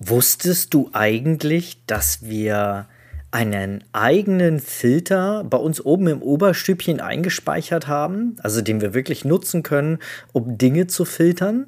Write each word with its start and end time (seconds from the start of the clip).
Wusstest 0.00 0.74
du 0.74 0.90
eigentlich, 0.92 1.84
dass 1.86 2.22
wir 2.22 2.86
einen 3.30 3.84
eigenen 3.92 4.60
Filter 4.60 5.44
bei 5.44 5.58
uns 5.58 5.84
oben 5.84 6.06
im 6.06 6.22
Oberstübchen 6.22 7.00
eingespeichert 7.00 7.88
haben, 7.88 8.36
also 8.42 8.62
den 8.62 8.80
wir 8.80 8.94
wirklich 8.94 9.24
nutzen 9.24 9.62
können, 9.62 9.98
um 10.32 10.56
Dinge 10.56 10.86
zu 10.86 11.04
filtern? 11.04 11.66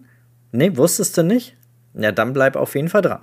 Nee, 0.53 0.77
wusstest 0.77 1.19
du 1.19 1.23
nicht? 1.23 1.57
Ja, 1.95 2.13
dann 2.13 2.33
bleib 2.33 2.57
auf 2.57 2.75
jeden 2.77 2.89
Fall 2.89 3.03
dran. 3.03 3.21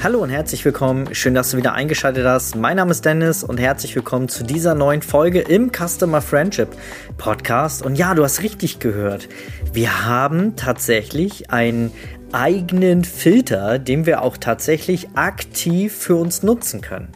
Hallo 0.00 0.20
und 0.20 0.30
herzlich 0.30 0.64
willkommen. 0.64 1.12
Schön, 1.12 1.34
dass 1.34 1.50
du 1.50 1.56
wieder 1.56 1.72
eingeschaltet 1.72 2.24
hast. 2.24 2.54
Mein 2.54 2.76
Name 2.76 2.92
ist 2.92 3.04
Dennis 3.04 3.42
und 3.42 3.58
herzlich 3.58 3.96
willkommen 3.96 4.28
zu 4.28 4.44
dieser 4.44 4.76
neuen 4.76 5.02
Folge 5.02 5.40
im 5.40 5.72
Customer 5.72 6.22
Friendship 6.22 6.68
Podcast. 7.16 7.82
Und 7.82 7.96
ja, 7.96 8.14
du 8.14 8.22
hast 8.22 8.40
richtig 8.44 8.78
gehört. 8.78 9.28
Wir 9.72 10.04
haben 10.04 10.54
tatsächlich 10.54 11.50
einen 11.50 11.90
eigenen 12.30 13.02
Filter, 13.02 13.80
den 13.80 14.06
wir 14.06 14.22
auch 14.22 14.36
tatsächlich 14.36 15.08
aktiv 15.16 15.96
für 15.96 16.14
uns 16.14 16.44
nutzen 16.44 16.80
können. 16.80 17.08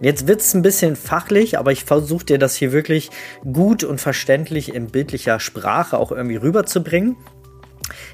Jetzt 0.00 0.28
wird 0.28 0.42
es 0.42 0.54
ein 0.54 0.62
bisschen 0.62 0.94
fachlich, 0.94 1.58
aber 1.58 1.72
ich 1.72 1.82
versuche 1.82 2.24
dir 2.24 2.38
das 2.38 2.54
hier 2.54 2.70
wirklich 2.70 3.10
gut 3.52 3.82
und 3.82 4.00
verständlich 4.00 4.72
in 4.72 4.86
bildlicher 4.86 5.40
Sprache 5.40 5.98
auch 5.98 6.12
irgendwie 6.12 6.36
rüberzubringen. 6.36 7.16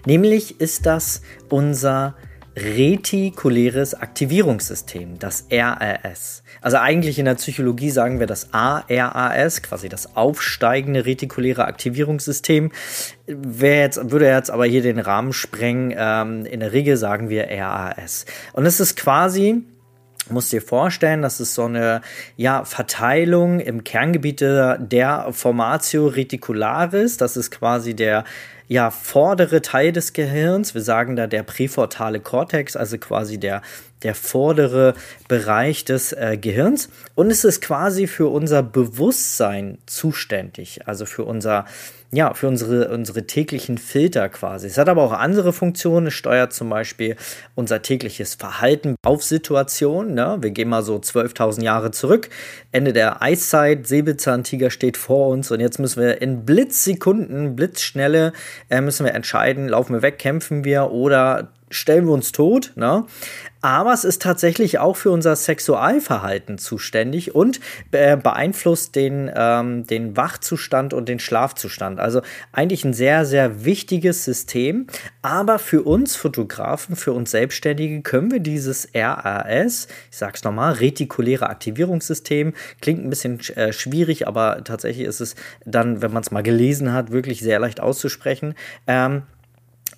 Nämlich 0.07 0.63
ist 0.63 0.87
das 0.87 1.21
unser 1.51 2.15
retikuläres 2.59 3.95
Aktivierungssystem, 3.95 5.19
das 5.19 5.47
RAS. 5.51 6.43
Also 6.61 6.77
eigentlich 6.79 7.19
in 7.19 7.25
der 7.25 7.35
Psychologie 7.35 7.91
sagen 7.91 8.21
wir 8.21 8.27
das 8.27 8.53
ARAS, 8.53 9.63
quasi 9.63 9.89
das 9.89 10.17
aufsteigende 10.17 11.07
retikuläre 11.07 11.65
Aktivierungssystem. 11.65 12.71
Wer 13.27 13.81
jetzt, 13.81 14.11
würde 14.11 14.27
jetzt 14.27 14.51
aber 14.51 14.67
hier 14.67 14.83
den 14.83 14.99
Rahmen 14.99 15.33
sprengen, 15.33 15.95
ähm, 15.97 16.47
in 16.47 16.61
der 16.61 16.73
Regel 16.73 16.97
sagen 16.97 17.29
wir 17.29 17.49
RAS. 17.51 18.27
Und 18.53 18.67
es 18.67 18.81
ist 18.81 18.97
quasi 18.97 19.63
musst 20.31 20.53
dir 20.53 20.63
vorstellen, 20.63 21.23
das 21.23 21.41
ist 21.41 21.55
so 21.55 21.65
eine 21.65 22.03
ja, 22.37 22.65
Verteilung 22.65 23.61
im 23.61 23.85
Kerngebiet 23.85 24.41
der 24.41 25.29
Formatio 25.31 26.07
reticularis. 26.07 27.17
Das 27.17 27.37
ist 27.37 27.51
quasi 27.51 27.95
der 27.95 28.25
ja, 28.69 28.91
vordere 28.91 29.63
Teil 29.63 29.93
des 29.93 30.13
Gehirns. 30.13 30.75
Wir 30.75 30.83
sagen 30.83 31.17
da 31.17 31.27
der 31.27 31.43
präfrontale 31.43 32.21
Kortex, 32.21 32.77
also 32.77 32.99
quasi 32.99 33.39
der, 33.39 33.63
der 34.03 34.15
vordere 34.15 34.95
Bereich 35.27 35.85
des 35.87 36.13
äh, 36.13 36.37
Gehirns. 36.39 36.91
Und 37.15 37.31
es 37.31 37.45
ist 37.45 37.63
quasi 37.63 38.07
für 38.07 38.29
unser 38.29 38.63
Bewusstsein 38.63 39.79
zuständig, 39.87 40.87
also 40.87 41.07
für 41.07 41.25
unser 41.25 41.65
ja, 42.11 42.33
für 42.33 42.49
unsere, 42.49 42.89
unsere 42.89 43.27
täglichen 43.27 43.77
Filter 43.77 44.31
quasi. 44.31 44.67
Es 44.67 44.79
hat 44.79 44.89
aber 44.89 45.03
auch 45.03 45.13
andere 45.13 45.53
Funktionen. 45.53 46.07
Es 46.07 46.15
steuert 46.15 46.55
zum 46.55 46.71
Beispiel 46.71 47.17
unser 47.55 47.83
tägliches 47.83 48.35
Verhalten 48.35 48.97
auf 49.05 49.23
Situationen. 49.23 50.15
Ne? 50.15 50.39
Wir 50.41 50.51
gehen 50.51 50.71
mal 50.71 50.83
so 50.83 50.97
12.000 50.97 51.63
Jahre 51.63 51.91
zurück. 51.91 52.31
Ende 52.73 52.95
der 52.95 53.21
Eiszeit, 53.21 53.87
Säbelzahntiger 53.87 54.71
steht 54.71 54.97
vor 54.97 55.29
uns 55.29 55.51
und 55.51 55.61
jetzt 55.61 55.79
müssen 55.79 56.01
wir 56.01 56.23
in 56.23 56.47
Blitzsekunden, 56.47 57.55
Blitzschnelle, 57.57 58.33
äh, 58.71 58.81
müssen 58.81 59.05
wir 59.05 59.15
entscheiden, 59.15 59.69
laufen 59.69 59.93
wir 59.93 60.03
weg, 60.03 60.19
kämpfen 60.19 60.65
wir 60.65 60.91
oder 60.91 61.49
stellen 61.71 62.07
wir 62.07 62.13
uns 62.13 62.33
tot. 62.33 62.73
Ne? 62.77 63.05
Aber 63.61 63.93
es 63.93 64.05
ist 64.05 64.23
tatsächlich 64.23 64.79
auch 64.79 64.97
für 64.97 65.11
unser 65.11 65.35
Sexualverhalten 65.35 66.59
zuständig 66.59 67.35
und 67.35 67.59
äh, 67.91 68.17
beeinflusst 68.17 68.95
den, 68.95 69.31
ähm, 69.35 69.85
den 69.85 70.17
Wachzustand 70.17 70.95
und 70.95 71.09
den 71.09 71.19
Schlafzustand. 71.19 71.99
Also 71.99 72.23
eigentlich 72.53 72.85
ein 72.85 72.93
sehr, 72.93 73.25
sehr 73.27 73.65
wichtiges 73.65 74.25
System. 74.25 74.87
Aber 75.23 75.59
für 75.59 75.83
uns 75.83 76.15
Fotografen, 76.15 76.95
für 76.95 77.13
uns 77.13 77.33
Selbstständige 77.33 78.03
können 78.03 78.31
wir 78.31 78.41
dieses 78.41 78.89
RAS, 78.95 79.89
ich 80.11 80.17
sag's 80.17 80.45
nochmal, 80.45 80.75
retikuläre 80.75 81.51
Aktivierungssystem, 81.51 82.55
klingt 82.81 83.05
ein 83.05 83.11
bisschen 83.11 83.41
äh, 83.57 83.73
schwierig, 83.73 84.29
aber 84.29 84.63
tatsächlich 84.63 85.07
ist 85.07 85.21
es 85.21 85.35
dann, 85.65 86.01
wenn 86.01 86.13
man 86.13 86.23
es 86.23 86.31
mal 86.31 86.43
gelesen 86.43 86.93
hat, 86.93 87.11
wirklich 87.11 87.41
sehr 87.41 87.59
leicht 87.59 87.81
auszusprechen. 87.81 88.55
Ähm, 88.87 89.23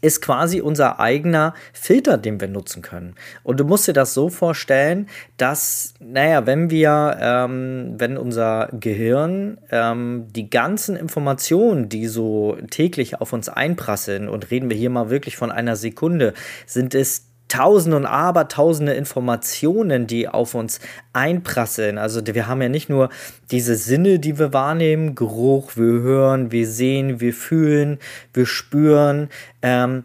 ist 0.01 0.23
quasi 0.23 0.61
unser 0.61 1.01
eigener 1.01 1.55
Filter, 1.73 2.19
den 2.19 2.41
wir 2.41 2.49
nutzen 2.49 2.83
können. 2.83 3.15
Und 3.43 3.61
du 3.61 3.65
musst 3.65 3.89
dir 3.89 3.93
das 3.93 4.15
so 4.15 4.29
vorstellen, 4.29 5.09
dass, 5.37 5.95
naja, 6.01 6.47
wenn 6.47 6.71
wir, 6.71 7.17
ähm, 7.21 7.95
wenn 7.99 8.17
unser 8.17 8.69
Gehirn 8.73 9.59
ähm, 9.71 10.27
die 10.31 10.51
ganzen 10.51 10.97
Informationen, 10.97 11.89
die 11.89 12.07
so 12.07 12.57
täglich 12.71 13.21
auf 13.21 13.33
uns 13.33 13.49
einprasseln, 13.49 14.29
und 14.29 14.51
reden 14.51 14.71
wir 14.71 14.77
hier 14.77 14.91
mal 14.91 15.11
wirklich 15.11 15.37
von 15.37 15.51
einer 15.51 15.77
Sekunde, 15.77 16.35
sind 16.67 16.95
es 16.95 17.30
Tausende 17.51 17.97
und 17.97 18.07
Abertausende 18.07 18.93
Informationen, 18.95 20.07
die 20.07 20.29
auf 20.29 20.55
uns 20.55 20.81
einprasseln. 21.13 21.99
Also 21.99 22.21
wir 22.25 22.47
haben 22.47 22.63
ja 22.63 22.69
nicht 22.69 22.89
nur 22.89 23.11
diese 23.51 23.75
Sinne, 23.75 24.21
die 24.21 24.39
wir 24.39 24.53
wahrnehmen, 24.53 25.17
Geruch, 25.17 25.77
wir 25.77 26.01
hören, 26.01 26.53
wir 26.53 26.67
sehen, 26.67 27.21
wir 27.21 27.35
fühlen, 27.35 27.99
wir 28.33 28.47
spüren. 28.47 29.29
Ähm, 29.63 30.05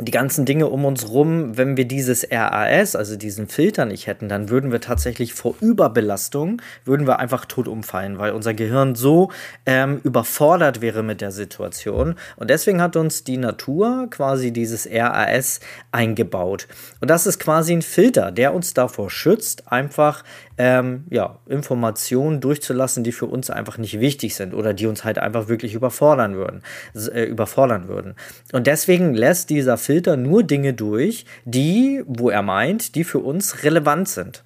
die 0.00 0.10
ganzen 0.10 0.46
Dinge 0.46 0.68
um 0.68 0.84
uns 0.84 1.10
rum, 1.10 1.56
wenn 1.58 1.76
wir 1.76 1.86
dieses 1.86 2.26
RAS, 2.30 2.96
also 2.96 3.16
diesen 3.16 3.46
Filter 3.46 3.84
nicht 3.84 4.06
hätten, 4.06 4.28
dann 4.28 4.48
würden 4.48 4.72
wir 4.72 4.80
tatsächlich 4.80 5.34
vor 5.34 5.54
Überbelastung, 5.60 6.62
würden 6.84 7.06
wir 7.06 7.18
einfach 7.18 7.44
tot 7.44 7.68
umfallen, 7.68 8.18
weil 8.18 8.32
unser 8.32 8.54
Gehirn 8.54 8.94
so 8.94 9.30
ähm, 9.66 10.00
überfordert 10.02 10.80
wäre 10.80 11.02
mit 11.02 11.20
der 11.20 11.30
Situation. 11.30 12.14
Und 12.36 12.48
deswegen 12.48 12.80
hat 12.80 12.96
uns 12.96 13.24
die 13.24 13.36
Natur 13.36 14.08
quasi 14.10 14.50
dieses 14.50 14.88
RAS 14.90 15.60
eingebaut. 15.92 16.68
Und 17.00 17.10
das 17.10 17.26
ist 17.26 17.38
quasi 17.38 17.74
ein 17.74 17.82
Filter, 17.82 18.32
der 18.32 18.54
uns 18.54 18.72
davor 18.72 19.10
schützt, 19.10 19.70
einfach 19.70 20.24
ähm, 20.58 21.04
ja, 21.10 21.38
Informationen 21.46 22.40
durchzulassen, 22.40 23.04
die 23.04 23.12
für 23.12 23.26
uns 23.26 23.50
einfach 23.50 23.78
nicht 23.78 24.00
wichtig 24.00 24.34
sind 24.34 24.54
oder 24.54 24.74
die 24.74 24.86
uns 24.86 25.04
halt 25.04 25.18
einfach 25.18 25.48
wirklich 25.48 25.74
überfordern 25.74 26.36
würden, 26.36 26.62
äh, 26.94 27.24
überfordern 27.24 27.88
würden. 27.88 28.14
Und 28.52 28.66
deswegen 28.66 29.14
lässt 29.14 29.50
dieser 29.50 29.78
Filter 29.82 30.16
nur 30.16 30.42
Dinge 30.42 30.74
durch, 30.74 31.24
die, 31.44 32.02
wo 32.06 32.30
er 32.30 32.42
meint, 32.42 32.94
die 32.94 33.04
für 33.04 33.18
uns 33.18 33.62
relevant 33.64 34.08
sind. 34.08 34.42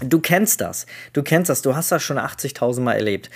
Du 0.00 0.20
kennst 0.20 0.60
das. 0.60 0.86
Du 1.12 1.22
kennst 1.22 1.50
das. 1.50 1.62
Du 1.62 1.74
hast 1.74 1.90
das 1.90 2.02
schon 2.02 2.18
80.000 2.18 2.80
Mal 2.80 2.94
erlebt. 2.94 3.30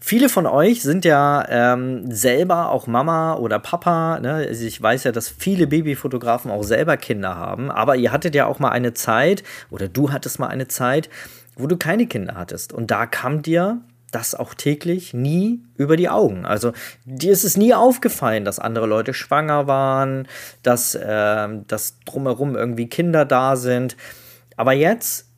Viele 0.00 0.28
von 0.28 0.46
euch 0.46 0.82
sind 0.82 1.04
ja 1.04 1.44
ähm, 1.48 2.10
selber 2.10 2.70
auch 2.70 2.86
Mama 2.86 3.34
oder 3.34 3.58
Papa. 3.58 4.18
Ne? 4.20 4.34
Also 4.34 4.64
ich 4.64 4.80
weiß 4.80 5.04
ja, 5.04 5.12
dass 5.12 5.28
viele 5.28 5.66
Babyfotografen 5.66 6.50
auch 6.50 6.62
selber 6.62 6.96
Kinder 6.96 7.36
haben. 7.36 7.70
Aber 7.70 7.96
ihr 7.96 8.10
hattet 8.10 8.34
ja 8.34 8.46
auch 8.46 8.58
mal 8.58 8.70
eine 8.70 8.94
Zeit, 8.94 9.42
oder 9.70 9.88
du 9.88 10.10
hattest 10.10 10.38
mal 10.38 10.46
eine 10.46 10.66
Zeit, 10.66 11.10
wo 11.56 11.66
du 11.66 11.76
keine 11.76 12.06
Kinder 12.06 12.34
hattest. 12.36 12.72
Und 12.72 12.90
da 12.90 13.06
kam 13.06 13.42
dir 13.42 13.82
das 14.10 14.34
auch 14.34 14.54
täglich 14.54 15.14
nie 15.14 15.62
über 15.76 15.96
die 15.96 16.08
Augen. 16.08 16.46
Also 16.46 16.72
dir 17.04 17.32
ist 17.32 17.44
es 17.44 17.56
nie 17.56 17.74
aufgefallen, 17.74 18.44
dass 18.44 18.58
andere 18.58 18.86
Leute 18.86 19.14
schwanger 19.14 19.66
waren, 19.66 20.26
dass, 20.62 20.94
äh, 20.94 21.48
dass 21.66 21.98
drumherum 22.04 22.56
irgendwie 22.56 22.88
Kinder 22.88 23.24
da 23.24 23.56
sind. 23.56 23.96
Aber 24.56 24.72
jetzt 24.72 25.28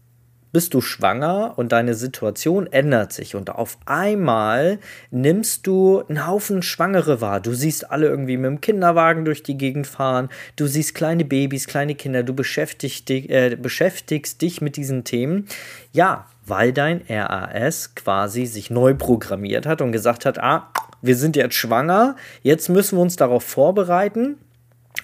bist 0.53 0.75
du 0.75 0.81
schwanger 0.81 1.55
und 1.57 1.73
deine 1.73 1.95
Situation 1.95 2.67
ändert 2.67 3.13
sich 3.13 3.37
und 3.37 3.51
auf 3.51 3.79
einmal 3.87 4.79
nimmst 5.11 5.67
du 5.67 6.03
einen 6.09 6.27
Haufen 6.27 6.63
Schwangere 6.63 7.21
wahr. 7.21 7.41
Du 7.41 7.53
siehst 7.53 7.91
alle 7.91 8.09
irgendwie 8.09 8.37
mit 8.37 8.51
dem 8.51 8.61
Kinderwagen 8.61 9.25
durch 9.25 9.43
die 9.43 9.57
Gegend 9.57 9.87
fahren, 9.87 10.29
du 10.57 10.67
siehst 10.67 10.95
kleine 10.95 11.25
Babys, 11.25 11.67
kleine 11.67 11.95
Kinder, 11.95 12.23
du 12.23 12.35
beschäftigst 12.35 13.09
dich, 13.09 13.31
äh, 13.31 13.57
beschäftigst 13.57 14.43
dich 14.43 14.61
mit 14.61 14.77
diesen 14.77 15.05
Themen. 15.05 15.47
Ja, 15.93 16.27
weil 16.51 16.73
dein 16.73 17.03
RAS 17.09 17.95
quasi 17.95 18.47
sich 18.47 18.71
neu 18.71 18.95
programmiert 18.95 19.67
hat 19.67 19.81
und 19.81 19.93
gesagt 19.93 20.27
hat, 20.27 20.39
ah, 20.39 20.71
wir 21.01 21.17
sind 21.17 21.37
jetzt 21.37 21.55
schwanger, 21.55 22.17
jetzt 22.43 22.69
müssen 22.69 22.99
wir 22.99 23.03
uns 23.03 23.17
darauf 23.17 23.45
vorbereiten. 23.45 24.37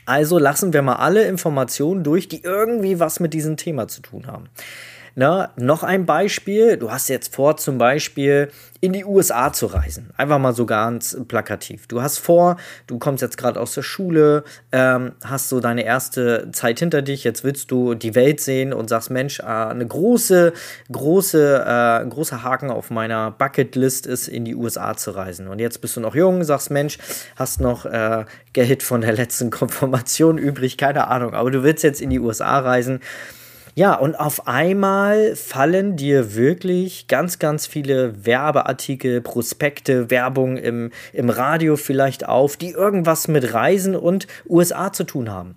Also 0.05 0.39
lassen 0.39 0.73
wir 0.73 0.83
mal 0.83 0.97
alle 0.97 1.25
Informationen 1.25 2.05
durch, 2.05 2.29
die 2.29 2.43
irgendwie 2.43 3.01
was 3.01 3.21
mit 3.21 3.33
diesem 3.33 3.57
Thema 3.57 3.89
zu 3.89 4.03
tun 4.03 4.27
haben. 4.27 4.49
Na, 5.19 5.51
noch 5.57 5.83
ein 5.83 6.05
Beispiel. 6.05 6.77
Du 6.77 6.91
hast 6.91 7.09
jetzt 7.09 7.35
vor, 7.35 7.57
zum 7.57 7.79
Beispiel 7.79 8.51
in 8.83 8.93
die 8.93 9.07
USA 9.07 9.51
zu 9.51 9.65
reisen. 9.65 10.11
Einfach 10.19 10.39
mal 10.39 10.53
so 10.53 10.67
ganz 10.67 11.17
plakativ. 11.27 11.87
Du 11.87 12.03
hast 12.03 12.19
vor, 12.19 12.59
du 12.87 12.99
kommst 12.99 13.23
jetzt 13.23 13.39
gerade 13.39 13.59
aus 13.59 13.73
der 13.73 13.81
Schule, 13.81 14.45
ähm, 14.73 15.13
hast 15.25 15.49
so 15.49 15.61
deine 15.61 15.87
erste 15.87 16.51
Zeit 16.53 16.81
hinter 16.81 17.01
dich, 17.01 17.25
jetzt 17.25 17.45
willst 17.45 17.71
du 17.71 17.95
die 17.95 18.15
Welt 18.15 18.43
sehen 18.43 18.75
und 18.75 18.91
sagst, 18.91 19.11
Mensch, 19.11 19.41
äh, 19.41 19.45
eine 19.45 19.87
große, 19.87 20.53
große, 20.93 21.65
äh, 21.67 22.07
großer 22.07 22.43
Haken 22.43 22.71
auf 22.71 22.91
meiner 22.91 23.31
Bucketlist 23.31 24.07
ist, 24.07 24.29
in 24.29 24.45
die 24.45 24.55
USA 24.55 24.99
zu 24.99 25.13
reisen. 25.13 25.49
Und 25.49 25.61
jetzt 25.61 25.81
bist 25.81 25.97
du 25.97 26.01
noch 26.01 26.15
jung, 26.15 26.45
sagst, 26.45 26.71
Mensch, 26.71 26.99
hast 27.37 27.59
noch 27.59 27.87
äh, 27.87 28.27
Geld 28.53 28.83
von 28.83 29.01
der 29.01 29.15
letzten 29.15 29.49
Konfirmation 29.51 30.37
übrig, 30.37 30.77
keine 30.77 31.09
Ahnung, 31.09 31.33
aber 31.33 31.51
du 31.51 31.63
willst 31.63 31.85
jetzt 31.85 32.03
in 32.03 32.11
die 32.11 32.21
USA 32.21 32.59
reisen 32.59 33.01
ja, 33.79 33.95
und 33.95 34.19
auf 34.19 34.49
einmal 34.49 35.37
fallen 35.37 35.97
dir 35.97 36.35
wirklich 36.35 37.09
ganz, 37.09 37.39
ganz 37.39 37.67
viele 37.67 38.25
Werbeartikel, 38.25 39.21
Prospekte, 39.21 40.11
Werbung 40.11 40.57
im, 40.57 40.93
im 41.13 41.29
Radio 41.29 41.77
vielleicht 41.77 42.27
auf, 42.27 42.57
die 42.57 42.71
irgendwas 42.71 43.29
mit 43.29 43.53
Reisen 43.53 43.95
und 43.95 44.29
USA 44.49 44.95
zu 44.95 45.05
tun 45.05 45.31
haben. 45.31 45.57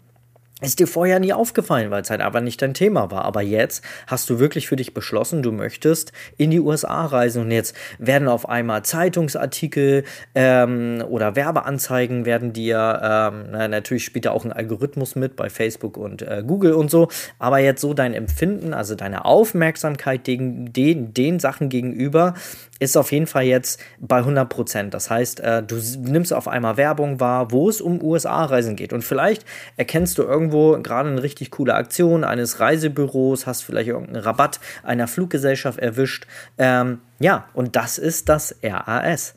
Ist 0.62 0.80
dir 0.80 0.88
vorher 0.88 1.20
nie 1.20 1.32
aufgefallen, 1.32 1.90
weil 1.90 2.02
es 2.02 2.10
halt 2.10 2.20
aber 2.20 2.42
nicht 2.42 2.62
dein 2.62 2.74
Thema 2.74 3.12
war. 3.12 3.24
Aber 3.24 3.42
jetzt 3.42 3.82
hast 4.08 4.30
du 4.30 4.40
wirklich 4.40 4.68
für 4.68 4.76
dich 4.76 4.94
beschlossen, 4.94 5.42
du 5.42 5.54
möchtest 5.54 6.12
in 6.36 6.52
die 6.52 6.60
USA 6.60 7.06
reisen 7.06 7.44
und 7.44 7.52
jetzt 7.52 7.76
werden 7.98 8.28
auf 8.28 8.50
einmal 8.50 8.84
Zeitungsartikel 8.84 10.04
ähm, 10.36 11.02
oder 11.08 11.38
Werbeanzeigen 11.38 12.26
werden 12.26 12.52
dir, 12.52 13.00
ähm, 13.02 13.46
na, 13.52 13.70
natürlich 13.70 14.04
spielt 14.04 14.26
da 14.26 14.32
auch 14.32 14.44
ein 14.44 14.52
Algorithmus 14.52 15.16
mit 15.16 15.38
bei 15.38 15.50
Facebook 15.50 15.96
und 15.96 16.24
äh, 16.24 16.44
Google 16.46 16.74
und 16.74 16.92
so, 16.92 17.08
aber 17.38 17.60
jetzt 17.60 17.80
so 17.80 17.94
dein 17.94 18.14
Empfinden, 18.14 18.74
also 18.74 18.96
deine 18.96 19.24
Aufmerksamkeit 19.24 20.28
den, 20.28 20.74
den, 20.74 21.14
den 21.14 21.40
Sachen 21.40 21.70
gegenüber 21.70 22.34
ist 22.80 22.98
auf 22.98 23.12
jeden 23.12 23.28
Fall 23.28 23.44
jetzt 23.44 23.80
bei 24.00 24.18
100 24.18 24.50
Prozent. 24.50 24.94
Das 24.94 25.10
heißt, 25.10 25.42
äh, 25.42 25.62
du 25.62 25.76
nimmst 26.00 26.34
auf 26.34 26.48
einmal 26.48 26.78
Werbung 26.78 27.20
wahr, 27.20 27.52
wo 27.52 27.70
es 27.70 27.82
um 27.82 28.02
USA-Reisen 28.02 28.76
geht. 28.76 28.94
Und 28.94 29.04
vielleicht 29.04 29.46
erkennst 29.78 30.18
du 30.18 30.24
irgendwo 30.24 30.80
gerade 30.82 31.10
eine 31.10 31.22
richtig 31.22 31.52
coole 31.52 31.76
Aktion 31.76 32.24
eines 32.24 32.60
Reisebüros, 32.60 33.46
hast 33.46 33.64
vielleicht 33.64 33.90
irgendeinen 33.90 34.24
Rabatt 34.24 34.60
einer 34.84 35.08
Fluggesellschaft 35.08 35.80
erwischt. 35.80 36.26
Ähm, 36.58 37.00
ja, 37.20 37.46
und 37.54 37.76
das 37.76 37.98
ist 37.98 38.30
das 38.30 38.56
RAS 38.64 39.36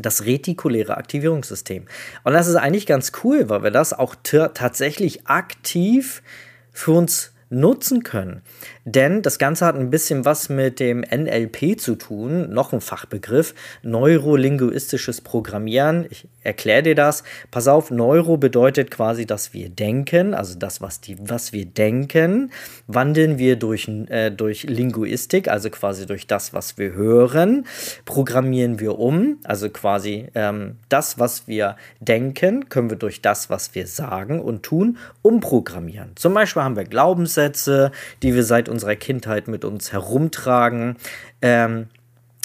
das 0.00 0.24
retikuläre 0.24 0.96
Aktivierungssystem. 0.96 1.86
Und 2.22 2.32
das 2.32 2.46
ist 2.46 2.54
eigentlich 2.54 2.86
ganz 2.86 3.10
cool, 3.24 3.48
weil 3.48 3.64
wir 3.64 3.72
das 3.72 3.92
auch 3.92 4.14
tatsächlich 4.22 5.26
aktiv 5.26 6.22
für 6.72 6.92
uns 6.92 7.32
nutzen 7.50 8.02
können. 8.02 8.42
Denn 8.94 9.20
das 9.20 9.38
Ganze 9.38 9.66
hat 9.66 9.76
ein 9.76 9.90
bisschen 9.90 10.24
was 10.24 10.48
mit 10.48 10.80
dem 10.80 11.00
NLP 11.00 11.78
zu 11.78 11.94
tun, 11.94 12.50
noch 12.50 12.72
ein 12.72 12.80
Fachbegriff, 12.80 13.54
neurolinguistisches 13.82 15.20
Programmieren. 15.20 16.06
Ich 16.08 16.26
erkläre 16.42 16.82
dir 16.82 16.94
das. 16.94 17.22
Pass 17.50 17.68
auf, 17.68 17.90
Neuro 17.90 18.38
bedeutet 18.38 18.90
quasi, 18.90 19.26
dass 19.26 19.52
wir 19.52 19.68
denken, 19.68 20.32
also 20.32 20.58
das, 20.58 20.80
was, 20.80 21.02
die, 21.02 21.18
was 21.20 21.52
wir 21.52 21.66
denken, 21.66 22.50
wandeln 22.86 23.36
wir 23.36 23.56
durch, 23.56 23.88
äh, 24.08 24.30
durch 24.30 24.62
Linguistik, 24.62 25.48
also 25.48 25.68
quasi 25.68 26.06
durch 26.06 26.26
das, 26.26 26.54
was 26.54 26.78
wir 26.78 26.94
hören, 26.94 27.66
programmieren 28.06 28.80
wir 28.80 28.98
um, 28.98 29.36
also 29.44 29.68
quasi 29.68 30.28
ähm, 30.34 30.76
das, 30.88 31.18
was 31.18 31.46
wir 31.46 31.76
denken, 32.00 32.70
können 32.70 32.88
wir 32.88 32.96
durch 32.96 33.20
das, 33.20 33.50
was 33.50 33.74
wir 33.74 33.86
sagen 33.86 34.40
und 34.40 34.62
tun, 34.62 34.96
umprogrammieren. 35.20 36.12
Zum 36.16 36.32
Beispiel 36.32 36.62
haben 36.62 36.76
wir 36.76 36.84
Glaubenssätze, 36.84 37.92
die 38.22 38.34
wir 38.34 38.44
seit 38.44 38.70
unserer 38.78 38.94
Kindheit 38.94 39.48
mit 39.48 39.64
uns 39.64 39.92
herumtragen. 39.92 40.96
Ähm, 41.42 41.88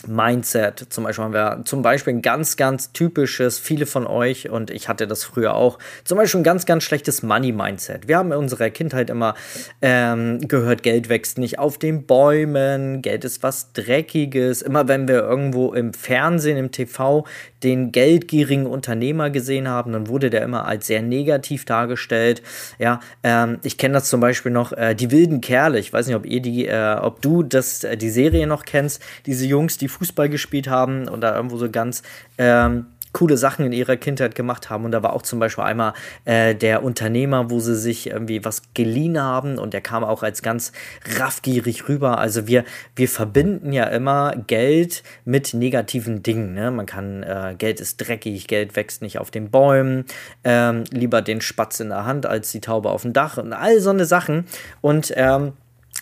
Mindset. 0.07 0.88
Zum 0.89 1.03
Beispiel 1.03 1.24
haben 1.24 1.33
wir 1.33 1.62
zum 1.65 1.81
Beispiel 1.81 2.13
ein 2.15 2.21
ganz, 2.21 2.57
ganz 2.57 2.91
typisches, 2.91 3.59
viele 3.59 3.85
von 3.85 4.06
euch, 4.06 4.50
und 4.50 4.69
ich 4.69 4.89
hatte 4.89 5.07
das 5.07 5.24
früher 5.24 5.56
auch, 5.56 5.80
zum 6.03 6.18
Beispiel 6.18 6.41
ein 6.41 6.44
ganz, 6.44 6.65
ganz 6.65 6.83
schlechtes 6.83 7.24
Money-Mindset. 7.24 8.07
Wir 8.07 8.18
haben 8.18 8.31
in 8.31 8.38
unserer 8.38 8.69
Kindheit 8.69 9.09
immer 9.09 9.35
ähm, 9.81 10.39
gehört, 10.47 10.83
Geld 10.83 11.07
wächst 11.07 11.38
nicht 11.38 11.59
auf 11.59 11.77
den 11.77 12.06
Bäumen, 12.06 13.01
Geld 13.01 13.24
ist 13.24 13.44
was 13.44 13.71
Dreckiges. 13.71 14.62
Immer 14.62 14.89
wenn 14.89 15.07
wir 15.07 15.19
irgendwo 15.19 15.74
im 15.74 15.94
Fernsehen, 15.94 16.57
im 16.57 16.71
TV 16.71 17.25
den 17.63 17.92
geldgierigen 17.92 18.65
Unternehmer 18.65 19.30
gesehen 19.30 19.68
haben, 19.68 19.94
dann 19.94 20.07
wurde 20.07 20.30
der 20.30 20.44
immer 20.44 20.65
als 20.65 20.88
sehr 20.88 21.01
negativ 21.01 21.65
dargestellt. 21.65 22.42
Ja, 22.80 23.00
ähm, 23.24 23.60
ich 23.63 23.77
kenne 23.77 23.95
das 23.95 24.10
zum 24.10 24.19
Beispiel 24.19 24.51
noch, 24.51 24.74
äh, 24.74 24.95
die 24.95 25.12
wilden 25.12 25.42
Kerle. 25.42 25.80
Ich 25.80 25.94
weiß 25.94 26.07
nicht, 26.07 26.15
ob 26.15 26.25
ihr 26.25 26.42
die, 26.42 26.68
äh, 26.68 26.95
ob 26.95 27.21
du 27.21 27.44
das, 27.44 27.83
äh, 27.83 27.98
die 27.98 28.10
Serie 28.10 28.48
noch 28.48 28.65
kennst, 28.65 29.01
diese 29.25 29.45
Jungs, 29.45 29.77
die 29.77 29.88
Fußball 29.88 30.30
gespielt 30.30 30.68
haben 30.68 31.07
und 31.07 31.21
da 31.21 31.36
irgendwo 31.36 31.57
so 31.57 31.69
ganz 31.69 32.04
ähm, 32.38 32.88
coole 33.13 33.38
Sachen 33.38 33.65
in 33.65 33.71
ihrer 33.71 33.95
Kindheit 33.95 34.36
gemacht 34.36 34.69
haben. 34.69 34.86
Und 34.86 34.92
da 34.92 35.01
war 35.01 35.13
auch 35.13 35.21
zum 35.21 35.39
Beispiel 35.39 35.63
einmal 35.63 35.94
äh, 36.25 36.54
der 36.56 36.83
Unternehmer, 36.83 37.50
wo 37.50 37.60
sie 37.60 37.75
sich 37.75 38.07
irgendwie 38.07 38.44
was 38.44 38.62
geliehen 38.74 39.21
haben 39.21 39.57
und 39.57 39.74
der 39.74 39.81
kam 39.81 40.04
auch 40.04 40.24
als 40.24 40.42
ganz 40.42 40.71
raffgierig 41.18 41.88
rüber. 41.88 42.18
Also 42.18 42.48
wir, 42.48 42.65
wir 42.95 43.07
verbinden 43.07 43.71
ja 43.71 43.86
immer 43.86 44.36
Geld 44.48 45.04
mit 45.25 45.54
negativen 45.54 46.24
Dingen. 46.24 46.54
Ne? 46.54 46.71
Man 46.71 46.86
kann, 46.86 47.24
äh, 47.24 47.56
Geld 47.57 47.80
ist 47.80 47.98
dreckig, 47.98 48.48
Geld 48.48 48.75
wächst 48.75 49.01
nicht 49.01 49.19
auf 49.19 49.31
den 49.31 49.50
Bäumen, 49.50 50.06
ähm, 50.44 50.83
lieber 50.92 51.21
den 51.21 51.42
Spatz 51.42 51.80
in 51.80 51.89
der 51.89 52.06
Hand 52.06 52.25
als 52.25 52.51
die 52.51 52.62
Taube 52.62 52.89
auf 52.89 53.04
dem 53.04 53.13
Dach 53.13 53.38
und 53.38 53.54
all 53.54 53.80
so 53.80 53.92
eine 53.92 54.06
Sachen. 54.06 54.45
Und 54.81 55.13
ähm, 55.16 55.54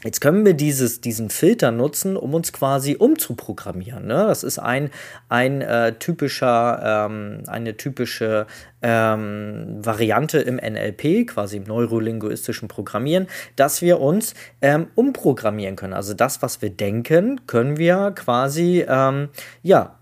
Jetzt 0.04 0.20
können 0.20 0.46
wir 0.46 0.56
dieses, 0.56 1.00
diesen 1.00 1.30
Filter 1.30 1.72
nutzen, 1.72 2.18
um 2.18 2.34
uns 2.34 2.52
quasi 2.52 2.96
umzuprogrammieren. 2.98 4.08
Ne? 4.08 4.26
Das 4.28 4.44
ist 4.44 4.58
ein, 4.58 4.90
ein 5.30 5.62
äh, 5.62 5.94
typischer, 5.94 7.08
ähm, 7.08 7.44
eine 7.48 7.78
typische 7.78 8.48
ähm, 8.82 9.78
Variante 9.80 10.40
im 10.40 10.56
NLP, 10.56 11.28
quasi 11.28 11.58
im 11.58 11.64
neurolinguistischen 11.66 12.68
Programmieren, 12.68 13.28
dass 13.56 13.84
wir 13.84 14.00
uns 14.00 14.34
ähm, 14.62 14.88
umprogrammieren 14.96 15.76
können. 15.76 15.94
Also 15.94 16.16
das, 16.16 16.42
was 16.42 16.64
wir 16.64 16.72
denken, 16.72 17.46
können 17.46 17.78
wir 17.78 18.12
quasi 18.16 18.84
ähm, 18.88 19.30
ja 19.62 20.01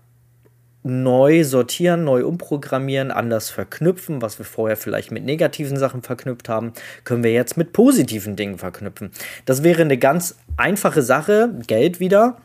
neu 0.82 1.44
sortieren, 1.44 2.04
neu 2.04 2.24
umprogrammieren, 2.24 3.10
anders 3.10 3.50
verknüpfen, 3.50 4.22
was 4.22 4.38
wir 4.38 4.46
vorher 4.46 4.76
vielleicht 4.76 5.10
mit 5.10 5.24
negativen 5.24 5.76
Sachen 5.76 6.02
verknüpft 6.02 6.48
haben, 6.48 6.72
können 7.04 7.22
wir 7.22 7.32
jetzt 7.32 7.56
mit 7.56 7.72
positiven 7.72 8.36
Dingen 8.36 8.58
verknüpfen. 8.58 9.10
Das 9.44 9.62
wäre 9.62 9.82
eine 9.82 9.98
ganz 9.98 10.36
einfache 10.56 11.02
Sache, 11.02 11.54
Geld 11.66 12.00
wieder. 12.00 12.36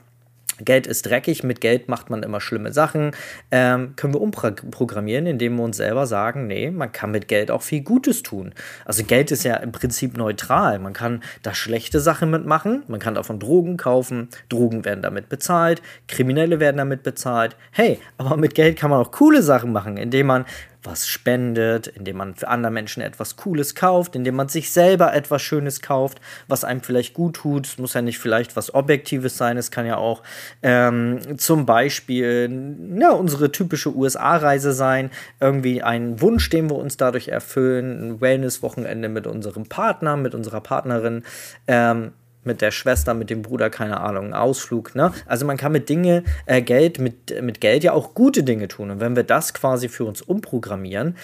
Geld 0.59 0.87
ist 0.87 1.05
dreckig, 1.05 1.43
mit 1.43 1.59
Geld 1.59 1.89
macht 1.89 2.09
man 2.09 2.23
immer 2.23 2.39
schlimme 2.39 2.71
Sachen. 2.71 3.11
Ähm, 3.51 3.93
können 3.95 4.13
wir 4.13 4.21
umprogrammieren, 4.21 5.25
indem 5.25 5.57
wir 5.57 5.63
uns 5.63 5.77
selber 5.77 6.07
sagen, 6.07 6.47
nee, 6.47 6.71
man 6.71 6.91
kann 6.91 7.11
mit 7.11 7.27
Geld 7.27 7.51
auch 7.51 7.61
viel 7.61 7.81
Gutes 7.81 8.23
tun. 8.23 8.53
Also 8.85 9.03
Geld 9.03 9.31
ist 9.31 9.43
ja 9.43 9.55
im 9.57 9.71
Prinzip 9.71 10.15
neutral. 10.17 10.79
Man 10.79 10.93
kann 10.93 11.21
da 11.43 11.53
schlechte 11.53 11.99
Sachen 11.99 12.31
mitmachen, 12.31 12.83
man 12.87 12.99
kann 12.99 13.15
davon 13.15 13.39
Drogen 13.39 13.77
kaufen, 13.77 14.29
Drogen 14.49 14.85
werden 14.85 15.01
damit 15.01 15.29
bezahlt, 15.29 15.81
Kriminelle 16.07 16.59
werden 16.59 16.77
damit 16.77 17.03
bezahlt. 17.03 17.55
Hey, 17.71 17.99
aber 18.17 18.37
mit 18.37 18.55
Geld 18.55 18.77
kann 18.77 18.89
man 18.89 19.01
auch 19.01 19.11
coole 19.11 19.41
Sachen 19.41 19.71
machen, 19.71 19.97
indem 19.97 20.27
man 20.27 20.45
was 20.85 21.07
spendet, 21.07 21.87
indem 21.87 22.17
man 22.17 22.35
für 22.35 22.47
andere 22.47 22.71
Menschen 22.71 23.01
etwas 23.01 23.35
Cooles 23.35 23.75
kauft, 23.75 24.15
indem 24.15 24.35
man 24.35 24.49
sich 24.49 24.71
selber 24.71 25.13
etwas 25.13 25.41
Schönes 25.41 25.81
kauft, 25.81 26.21
was 26.47 26.63
einem 26.63 26.81
vielleicht 26.81 27.13
gut 27.13 27.35
tut. 27.35 27.67
Es 27.67 27.77
muss 27.77 27.93
ja 27.93 28.01
nicht 28.01 28.19
vielleicht 28.19 28.55
was 28.55 28.73
Objektives 28.73 29.37
sein, 29.37 29.57
es 29.57 29.71
kann 29.71 29.85
ja 29.85 29.97
auch 29.97 30.23
ähm, 30.63 31.37
zum 31.37 31.65
Beispiel 31.65 32.75
ja, 32.99 33.11
unsere 33.11 33.51
typische 33.51 33.95
USA-Reise 33.95 34.73
sein, 34.73 35.11
irgendwie 35.39 35.81
ein 35.81 36.21
Wunsch, 36.21 36.49
den 36.49 36.69
wir 36.69 36.75
uns 36.75 36.97
dadurch 36.97 37.29
erfüllen, 37.29 38.09
ein 38.09 38.21
Wellness-Wochenende 38.21 39.09
mit 39.09 39.27
unserem 39.27 39.67
Partner, 39.67 40.17
mit 40.17 40.35
unserer 40.35 40.61
Partnerin. 40.61 41.23
Ähm, 41.67 42.13
mit 42.45 42.61
der 42.61 42.71
Schwester, 42.71 43.13
mit 43.13 43.29
dem 43.29 43.41
Bruder, 43.41 43.69
keine 43.69 43.99
Ahnung, 43.99 44.25
einen 44.25 44.33
Ausflug. 44.33 44.95
Ne? 44.95 45.11
Also 45.25 45.45
man 45.45 45.57
kann 45.57 45.71
mit 45.71 45.89
Dinge, 45.89 46.23
äh, 46.45 46.61
Geld, 46.61 46.99
mit, 46.99 47.41
mit 47.41 47.61
Geld 47.61 47.83
ja 47.83 47.93
auch 47.93 48.13
gute 48.13 48.43
Dinge 48.43 48.67
tun. 48.67 48.91
Und 48.91 48.99
wenn 48.99 49.15
wir 49.15 49.23
das 49.23 49.53
quasi 49.53 49.89
für 49.89 50.05
uns 50.05 50.21
umprogrammieren, 50.21 51.15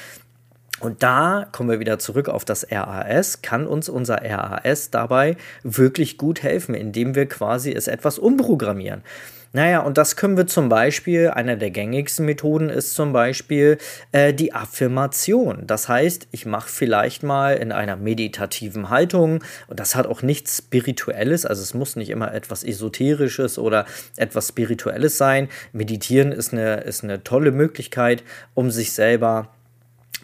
und 0.80 1.04
da 1.04 1.48
kommen 1.52 1.70
wir 1.70 1.80
wieder 1.80 2.00
zurück 2.00 2.28
auf 2.28 2.44
das 2.44 2.66
RAS, 2.72 3.44
kann 3.44 3.68
uns 3.68 3.88
unser 3.88 4.16
RAS 4.24 4.90
dabei 4.90 5.38
wirklich 5.62 6.18
gut 6.18 6.42
helfen, 6.42 6.74
indem 6.74 7.14
wir 7.14 7.28
quasi 7.28 7.72
es 7.72 7.88
etwas 7.88 8.18
umprogrammieren. 8.18 9.04
Naja, 9.54 9.82
und 9.82 9.98
das 9.98 10.16
können 10.16 10.38
wir 10.38 10.48
zum 10.48 10.70
Beispiel, 10.70 11.30
einer 11.30 11.58
der 11.58 11.72
gängigsten 11.72 12.26
Methoden 12.26 12.70
ist 12.70 12.94
zum 12.94 13.12
Beispiel 13.12 13.78
äh, 14.14 14.34
die 14.34 14.54
Affirmation. 14.54 15.68
Das 15.68 15.90
heißt, 15.90 16.30
ich 16.32 16.46
mache 16.46 16.70
vielleicht 16.70 17.22
mal 17.22 17.58
in 17.58 17.74
einer 17.74 17.98
meditativen 17.98 18.90
Haltung, 18.90 19.44
und 19.68 19.80
das 19.80 19.96
hat 19.96 20.08
auch 20.08 20.22
nichts 20.22 20.60
Spirituelles, 20.60 21.46
also 21.46 21.62
es 21.62 21.74
muss 21.74 21.98
nicht 21.98 22.10
immer 22.10 22.34
etwas 22.34 22.64
Esoterisches 22.64 23.60
oder 23.60 23.86
etwas 24.16 24.48
Spirituelles 24.48 25.18
sein. 25.18 25.50
Meditieren 25.74 26.32
ist 26.32 26.54
eine, 26.54 26.82
ist 26.82 27.04
eine 27.04 27.22
tolle 27.24 27.52
Möglichkeit, 27.52 28.24
um 28.54 28.72
sich 28.72 28.94
selber 28.94 29.50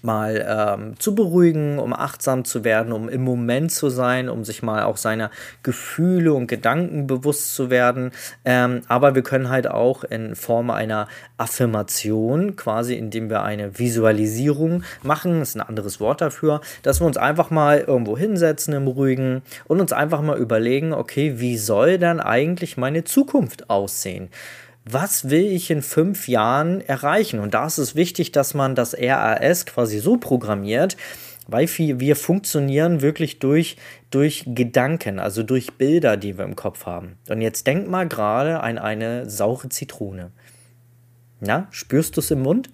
mal 0.03 0.45
ähm, 0.47 0.99
zu 0.99 1.15
beruhigen, 1.15 1.79
um 1.79 1.93
achtsam 1.93 2.45
zu 2.45 2.63
werden, 2.63 2.91
um 2.91 3.09
im 3.09 3.23
Moment 3.23 3.71
zu 3.71 3.89
sein, 3.89 4.29
um 4.29 4.43
sich 4.43 4.63
mal 4.63 4.83
auch 4.83 4.97
seiner 4.97 5.31
Gefühle 5.63 6.33
und 6.33 6.47
Gedanken 6.47 7.07
bewusst 7.07 7.55
zu 7.55 7.69
werden. 7.69 8.11
Ähm, 8.45 8.81
aber 8.87 9.15
wir 9.15 9.21
können 9.21 9.49
halt 9.49 9.67
auch 9.67 10.03
in 10.03 10.35
Form 10.35 10.69
einer 10.69 11.07
Affirmation, 11.37 12.55
quasi 12.55 12.95
indem 12.95 13.29
wir 13.29 13.43
eine 13.43 13.77
Visualisierung 13.77 14.83
machen, 15.03 15.41
ist 15.41 15.55
ein 15.55 15.61
anderes 15.61 15.99
Wort 15.99 16.21
dafür, 16.21 16.61
dass 16.83 17.01
wir 17.01 17.07
uns 17.07 17.17
einfach 17.17 17.49
mal 17.49 17.79
irgendwo 17.79 18.17
hinsetzen 18.17 18.73
im 18.73 18.87
Ruhigen 18.87 19.41
und 19.65 19.81
uns 19.81 19.93
einfach 19.93 20.21
mal 20.21 20.37
überlegen, 20.37 20.93
okay, 20.93 21.39
wie 21.39 21.57
soll 21.57 21.97
dann 21.97 22.19
eigentlich 22.19 22.77
meine 22.77 23.03
Zukunft 23.03 23.69
aussehen? 23.69 24.29
Was 24.89 25.29
will 25.29 25.45
ich 25.45 25.71
in 25.71 25.81
fünf 25.81 26.27
Jahren 26.27 26.81
erreichen? 26.81 27.39
Und 27.39 27.53
da 27.53 27.65
ist 27.65 27.77
es 27.77 27.95
wichtig, 27.95 28.31
dass 28.31 28.53
man 28.53 28.75
das 28.75 28.95
RAS 28.97 29.65
quasi 29.65 29.99
so 29.99 30.17
programmiert, 30.17 30.97
weil 31.47 31.67
wir 31.67 32.15
funktionieren 32.15 33.01
wirklich 33.01 33.39
durch, 33.39 33.77
durch 34.11 34.43
Gedanken, 34.47 35.19
also 35.19 35.43
durch 35.43 35.73
Bilder, 35.73 36.17
die 36.17 36.37
wir 36.37 36.45
im 36.45 36.55
Kopf 36.55 36.85
haben. 36.85 37.17
Und 37.29 37.41
jetzt 37.41 37.67
denk 37.67 37.87
mal 37.87 38.07
gerade 38.07 38.59
an 38.61 38.77
eine 38.77 39.29
saure 39.29 39.69
Zitrone. 39.69 40.31
Na, 41.39 41.67
spürst 41.71 42.17
du 42.17 42.21
es 42.21 42.31
im 42.31 42.41
Mund? 42.41 42.69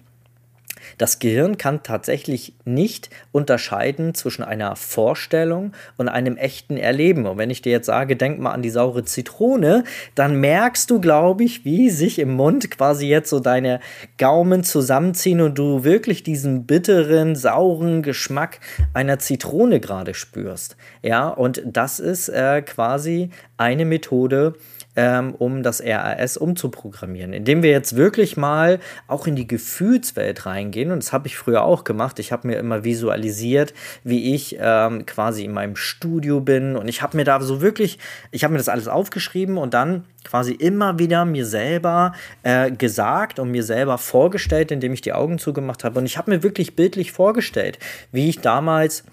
Das 0.98 1.18
Gehirn 1.18 1.58
kann 1.58 1.82
tatsächlich 1.82 2.54
nicht 2.64 3.10
unterscheiden 3.32 4.14
zwischen 4.14 4.42
einer 4.42 4.76
Vorstellung 4.76 5.72
und 5.96 6.08
einem 6.08 6.36
echten 6.36 6.76
Erleben. 6.76 7.26
Und 7.26 7.38
wenn 7.38 7.50
ich 7.50 7.62
dir 7.62 7.72
jetzt 7.72 7.86
sage, 7.86 8.16
denk 8.16 8.38
mal 8.38 8.52
an 8.52 8.62
die 8.62 8.70
saure 8.70 9.04
Zitrone, 9.04 9.84
dann 10.14 10.40
merkst 10.40 10.90
du, 10.90 11.00
glaube 11.00 11.44
ich, 11.44 11.64
wie 11.64 11.90
sich 11.90 12.18
im 12.18 12.34
Mund 12.34 12.70
quasi 12.70 13.06
jetzt 13.06 13.30
so 13.30 13.40
deine 13.40 13.80
Gaumen 14.18 14.64
zusammenziehen 14.64 15.40
und 15.40 15.58
du 15.58 15.84
wirklich 15.84 16.22
diesen 16.22 16.64
bitteren, 16.64 17.36
sauren 17.36 18.02
Geschmack 18.02 18.60
einer 18.92 19.18
Zitrone 19.18 19.80
gerade 19.80 20.14
spürst. 20.14 20.76
Ja, 21.02 21.28
und 21.28 21.62
das 21.64 22.00
ist 22.00 22.28
äh, 22.28 22.62
quasi 22.62 23.30
eine 23.56 23.84
Methode, 23.84 24.54
ähm, 24.96 25.34
um 25.34 25.62
das 25.62 25.82
RAS 25.82 26.36
umzuprogrammieren. 26.36 27.32
Indem 27.32 27.62
wir 27.62 27.70
jetzt 27.70 27.96
wirklich 27.96 28.36
mal 28.36 28.80
auch 29.08 29.26
in 29.26 29.36
die 29.36 29.46
Gefühlswelt 29.46 30.46
reingehen. 30.46 30.90
Und 30.90 31.02
das 31.02 31.12
habe 31.12 31.26
ich 31.26 31.36
früher 31.36 31.64
auch 31.64 31.84
gemacht. 31.84 32.18
Ich 32.18 32.32
habe 32.32 32.46
mir 32.46 32.56
immer 32.56 32.84
visualisiert, 32.84 33.74
wie 34.02 34.34
ich 34.34 34.56
ähm, 34.60 35.06
quasi 35.06 35.44
in 35.44 35.52
meinem 35.52 35.76
Studio 35.76 36.40
bin. 36.40 36.76
Und 36.76 36.88
ich 36.88 37.02
habe 37.02 37.16
mir 37.16 37.24
da 37.24 37.40
so 37.40 37.60
wirklich, 37.60 37.98
ich 38.30 38.44
habe 38.44 38.52
mir 38.52 38.58
das 38.58 38.68
alles 38.68 38.88
aufgeschrieben 38.88 39.58
und 39.58 39.74
dann 39.74 40.04
quasi 40.24 40.52
immer 40.52 40.98
wieder 40.98 41.24
mir 41.24 41.44
selber 41.44 42.12
äh, 42.42 42.70
gesagt 42.70 43.38
und 43.38 43.50
mir 43.50 43.62
selber 43.62 43.98
vorgestellt, 43.98 44.70
indem 44.70 44.92
ich 44.92 45.00
die 45.00 45.12
Augen 45.12 45.38
zugemacht 45.38 45.84
habe. 45.84 45.98
Und 45.98 46.06
ich 46.06 46.16
habe 46.18 46.30
mir 46.30 46.42
wirklich 46.42 46.76
bildlich 46.76 47.12
vorgestellt, 47.12 47.78
wie 48.12 48.28
ich 48.28 48.40
damals 48.40 49.04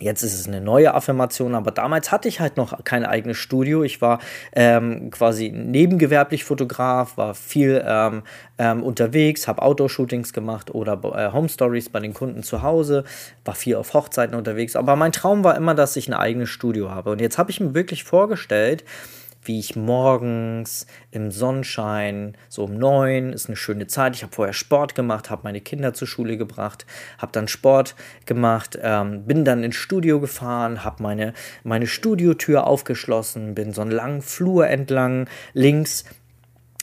Jetzt 0.00 0.22
ist 0.22 0.34
es 0.34 0.46
eine 0.46 0.60
neue 0.60 0.94
Affirmation, 0.94 1.54
aber 1.54 1.72
damals 1.72 2.12
hatte 2.12 2.28
ich 2.28 2.38
halt 2.40 2.56
noch 2.56 2.84
kein 2.84 3.04
eigenes 3.04 3.36
Studio. 3.36 3.82
Ich 3.82 4.00
war 4.00 4.20
ähm, 4.52 5.10
quasi 5.10 5.50
nebengewerblich 5.50 6.44
Fotograf, 6.44 7.16
war 7.16 7.34
viel 7.34 7.82
ähm, 7.84 8.22
ähm, 8.58 8.82
unterwegs, 8.84 9.48
habe 9.48 9.62
Outdoor-Shootings 9.62 10.32
gemacht 10.32 10.72
oder 10.72 11.00
äh, 11.16 11.32
Home 11.32 11.48
Stories 11.48 11.88
bei 11.88 11.98
den 11.98 12.14
Kunden 12.14 12.44
zu 12.44 12.62
Hause, 12.62 13.04
war 13.44 13.54
viel 13.54 13.74
auf 13.74 13.92
Hochzeiten 13.92 14.36
unterwegs. 14.36 14.76
Aber 14.76 14.94
mein 14.94 15.12
Traum 15.12 15.42
war 15.42 15.56
immer, 15.56 15.74
dass 15.74 15.96
ich 15.96 16.06
ein 16.06 16.14
eigenes 16.14 16.48
Studio 16.48 16.90
habe. 16.90 17.10
Und 17.10 17.20
jetzt 17.20 17.38
habe 17.38 17.50
ich 17.50 17.58
mir 17.58 17.74
wirklich 17.74 18.04
vorgestellt, 18.04 18.84
wie 19.48 19.58
ich 19.58 19.74
morgens 19.74 20.86
im 21.10 21.30
Sonnenschein, 21.30 22.36
so 22.48 22.64
um 22.64 22.78
neun, 22.78 23.32
ist 23.32 23.48
eine 23.48 23.56
schöne 23.56 23.86
Zeit. 23.86 24.14
Ich 24.14 24.22
habe 24.22 24.32
vorher 24.32 24.52
Sport 24.52 24.94
gemacht, 24.94 25.30
habe 25.30 25.40
meine 25.44 25.60
Kinder 25.60 25.94
zur 25.94 26.06
Schule 26.06 26.36
gebracht, 26.36 26.86
habe 27.16 27.32
dann 27.32 27.48
Sport 27.48 27.96
gemacht, 28.26 28.78
ähm, 28.80 29.24
bin 29.24 29.44
dann 29.44 29.64
ins 29.64 29.76
Studio 29.76 30.20
gefahren, 30.20 30.84
habe 30.84 31.02
meine, 31.02 31.32
meine 31.64 31.86
Studiotür 31.86 32.66
aufgeschlossen, 32.66 33.54
bin 33.54 33.72
so 33.72 33.80
einen 33.80 33.90
langen 33.90 34.22
Flur 34.22 34.68
entlang, 34.68 35.28
links 35.54 36.04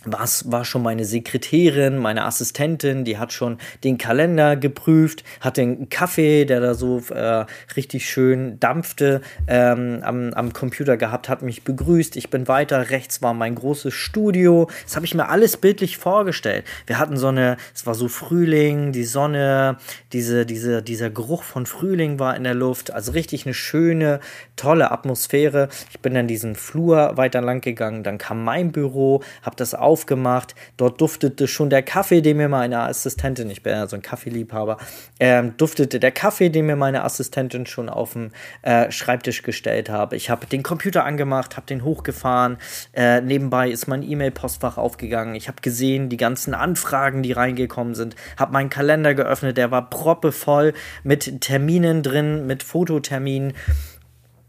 was 0.06 0.52
war 0.52 0.66
schon 0.66 0.84
meine 0.84 1.06
Sekretärin, 1.06 1.98
meine 1.98 2.26
Assistentin, 2.26 3.04
die 3.04 3.18
hat 3.18 3.34
schon 3.34 3.58
den 3.84 3.98
Kalender 3.98 4.56
geprüft, 4.56 5.24
hat 5.42 5.58
den 5.58 5.90
Kaffee, 5.90 6.46
der 6.46 6.60
da 6.60 6.74
so 6.74 7.02
äh, 7.10 7.46
richtig 7.76 8.10
schön 8.10 8.60
dampfte, 8.60 9.22
ähm, 9.48 10.00
am, 10.04 10.34
am 10.34 10.54
Computer 10.54 10.98
gehabt, 10.98 11.30
hat 11.30 11.42
mich 11.42 11.64
begrüßt. 11.64 12.16
Ich 12.16 12.30
bin 12.30 12.48
weiter, 12.48 12.90
rechts 12.90 13.22
war 13.22 13.34
mein 13.34 13.56
großes 13.56 13.94
Studio. 13.94 14.70
Das 14.84 14.96
habe 14.96 15.06
ich 15.06 15.16
mir 15.16 15.30
alles 15.30 15.58
bildlich 15.58 15.98
vorgestellt. 15.98 16.66
Wir 16.86 17.00
hatten 17.00 17.18
so 17.18 17.28
eine, 17.28 17.58
es 17.74 17.86
war 17.86 17.96
so 17.96 18.08
Frühling, 18.08 18.92
die 18.92 19.06
Sonne, 19.06 19.78
diese, 20.14 20.46
diese, 20.46 20.84
dieser 20.84 21.10
Geruch 21.10 21.44
von 21.44 21.66
Frühling 21.66 22.20
war 22.20 22.36
in 22.36 22.44
der 22.44 22.54
Luft. 22.54 22.92
Also 22.92 23.12
richtig 23.12 23.46
eine 23.46 23.54
schöne, 23.54 24.20
tolle 24.56 24.92
Atmosphäre. 24.92 25.70
Ich 25.90 26.00
bin 26.00 26.14
dann 26.14 26.28
diesen 26.28 26.56
Flur 26.56 27.18
weiter 27.18 27.42
lang 27.42 27.62
gegangen, 27.62 28.04
dann 28.04 28.18
kam 28.18 28.44
mein 28.44 28.72
Büro, 28.72 29.24
habe 29.42 29.56
das 29.56 29.74
auch 29.74 29.95
aufgemacht. 29.96 30.56
Dort 30.76 31.00
duftete 31.00 31.48
schon 31.48 31.70
der 31.70 31.82
Kaffee, 31.84 32.20
den 32.22 32.36
mir 32.36 32.50
meine 32.50 32.80
Assistentin, 32.82 33.50
ich 33.50 33.64
bin 33.64 33.72
ja 33.72 33.88
so 33.88 33.96
ein 33.96 34.02
Kaffeeliebhaber, 34.02 34.78
ähm, 35.22 35.56
duftete 35.56 36.02
der 36.02 36.12
Kaffee, 36.12 36.50
den 36.50 36.66
mir 36.66 36.76
meine 36.76 37.06
Assistentin 37.06 37.66
schon 37.66 37.88
auf 37.88 38.12
dem 38.12 38.32
äh, 38.62 38.92
Schreibtisch 38.92 39.42
gestellt 39.42 39.90
habe. 39.90 40.18
Ich 40.18 40.30
habe 40.30 40.48
den 40.48 40.64
Computer 40.64 41.06
angemacht, 41.06 41.56
habe 41.56 41.66
den 41.66 41.86
hochgefahren. 41.86 42.58
Äh, 42.92 43.22
nebenbei 43.22 43.70
ist 43.70 43.88
mein 43.88 44.04
E-Mail-Postfach 44.04 44.78
aufgegangen. 44.78 45.34
Ich 45.36 45.48
habe 45.48 45.62
gesehen, 45.62 46.10
die 46.10 46.18
ganzen 46.18 46.54
Anfragen, 46.54 47.24
die 47.24 47.32
reingekommen 47.32 47.96
sind. 47.96 48.18
Habe 48.36 48.52
meinen 48.52 48.70
Kalender 48.70 49.14
geöffnet, 49.14 49.56
der 49.56 49.72
war 49.72 49.90
proppevoll 49.90 50.74
mit 51.04 51.40
Terminen 51.40 52.04
drin, 52.04 52.46
mit 52.46 52.64
Fototerminen. 52.64 53.54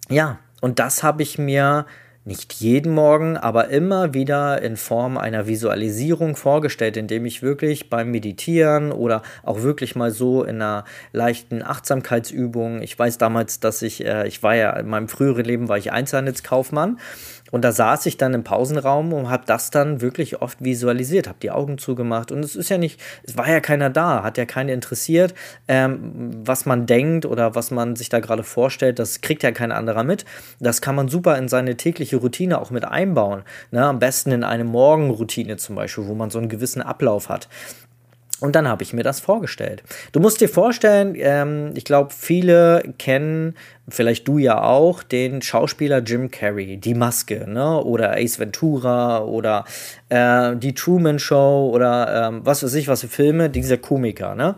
Ja, 0.08 0.40
und 0.60 0.80
das 0.80 1.04
habe 1.04 1.22
ich 1.22 1.38
mir 1.38 1.86
nicht 2.26 2.54
jeden 2.54 2.92
Morgen, 2.92 3.36
aber 3.36 3.68
immer 3.68 4.12
wieder 4.12 4.60
in 4.60 4.76
Form 4.76 5.16
einer 5.16 5.46
Visualisierung 5.46 6.34
vorgestellt, 6.34 6.96
indem 6.96 7.24
ich 7.24 7.40
wirklich 7.40 7.88
beim 7.88 8.10
Meditieren 8.10 8.90
oder 8.90 9.22
auch 9.44 9.62
wirklich 9.62 9.94
mal 9.94 10.10
so 10.10 10.42
in 10.42 10.56
einer 10.56 10.84
leichten 11.12 11.62
Achtsamkeitsübung, 11.62 12.82
ich 12.82 12.98
weiß 12.98 13.18
damals, 13.18 13.60
dass 13.60 13.80
ich, 13.80 14.04
äh, 14.04 14.26
ich 14.26 14.42
war 14.42 14.56
ja 14.56 14.72
in 14.72 14.88
meinem 14.88 15.08
früheren 15.08 15.44
Leben 15.44 15.68
war 15.68 15.78
ich 15.78 15.92
Einzelhandelskaufmann 15.92 16.98
und 17.52 17.64
da 17.64 17.70
saß 17.70 18.06
ich 18.06 18.16
dann 18.16 18.34
im 18.34 18.44
Pausenraum 18.44 19.12
und 19.12 19.30
habe 19.30 19.44
das 19.46 19.70
dann 19.70 20.00
wirklich 20.00 20.42
oft 20.42 20.62
visualisiert, 20.62 21.28
habe 21.28 21.38
die 21.40 21.50
Augen 21.50 21.78
zugemacht. 21.78 22.32
Und 22.32 22.44
es 22.44 22.56
ist 22.56 22.68
ja 22.70 22.78
nicht, 22.78 23.00
es 23.22 23.36
war 23.36 23.48
ja 23.48 23.60
keiner 23.60 23.88
da, 23.88 24.22
hat 24.22 24.36
ja 24.36 24.44
keiner 24.46 24.72
interessiert, 24.72 25.32
ähm, 25.68 26.30
was 26.44 26.66
man 26.66 26.86
denkt 26.86 27.24
oder 27.24 27.54
was 27.54 27.70
man 27.70 27.94
sich 27.94 28.08
da 28.08 28.18
gerade 28.18 28.42
vorstellt. 28.42 28.98
Das 28.98 29.20
kriegt 29.20 29.42
ja 29.42 29.52
kein 29.52 29.70
anderer 29.70 30.02
mit. 30.02 30.24
Das 30.58 30.80
kann 30.80 30.96
man 30.96 31.08
super 31.08 31.38
in 31.38 31.48
seine 31.48 31.76
tägliche 31.76 32.15
Routine 32.16 32.60
auch 32.60 32.70
mit 32.70 32.84
einbauen. 32.84 33.42
Ne? 33.70 33.84
Am 33.84 33.98
besten 33.98 34.32
in 34.32 34.44
eine 34.44 34.64
Morgenroutine 34.64 35.56
zum 35.56 35.76
Beispiel, 35.76 36.06
wo 36.06 36.14
man 36.14 36.30
so 36.30 36.38
einen 36.38 36.48
gewissen 36.48 36.82
Ablauf 36.82 37.28
hat. 37.28 37.48
Und 38.38 38.54
dann 38.54 38.68
habe 38.68 38.82
ich 38.82 38.92
mir 38.92 39.02
das 39.02 39.18
vorgestellt. 39.18 39.82
Du 40.12 40.20
musst 40.20 40.42
dir 40.42 40.48
vorstellen, 40.50 41.14
ähm, 41.16 41.70
ich 41.74 41.84
glaube, 41.84 42.12
viele 42.12 42.82
kennen, 42.98 43.54
vielleicht 43.88 44.28
du 44.28 44.36
ja 44.36 44.62
auch, 44.62 45.02
den 45.02 45.40
Schauspieler 45.40 46.00
Jim 46.00 46.30
Carrey, 46.30 46.76
die 46.76 46.92
Maske, 46.92 47.50
ne? 47.50 47.82
Oder 47.82 48.14
Ace 48.18 48.38
Ventura 48.38 49.24
oder 49.24 49.64
äh, 50.10 50.54
die 50.54 50.74
Truman 50.74 51.18
Show 51.18 51.70
oder 51.72 52.28
ähm, 52.28 52.40
was 52.44 52.62
weiß 52.62 52.74
ich, 52.74 52.88
was 52.88 53.00
für 53.00 53.08
Filme, 53.08 53.48
dieser 53.48 53.78
Komiker, 53.78 54.34
ne? 54.34 54.54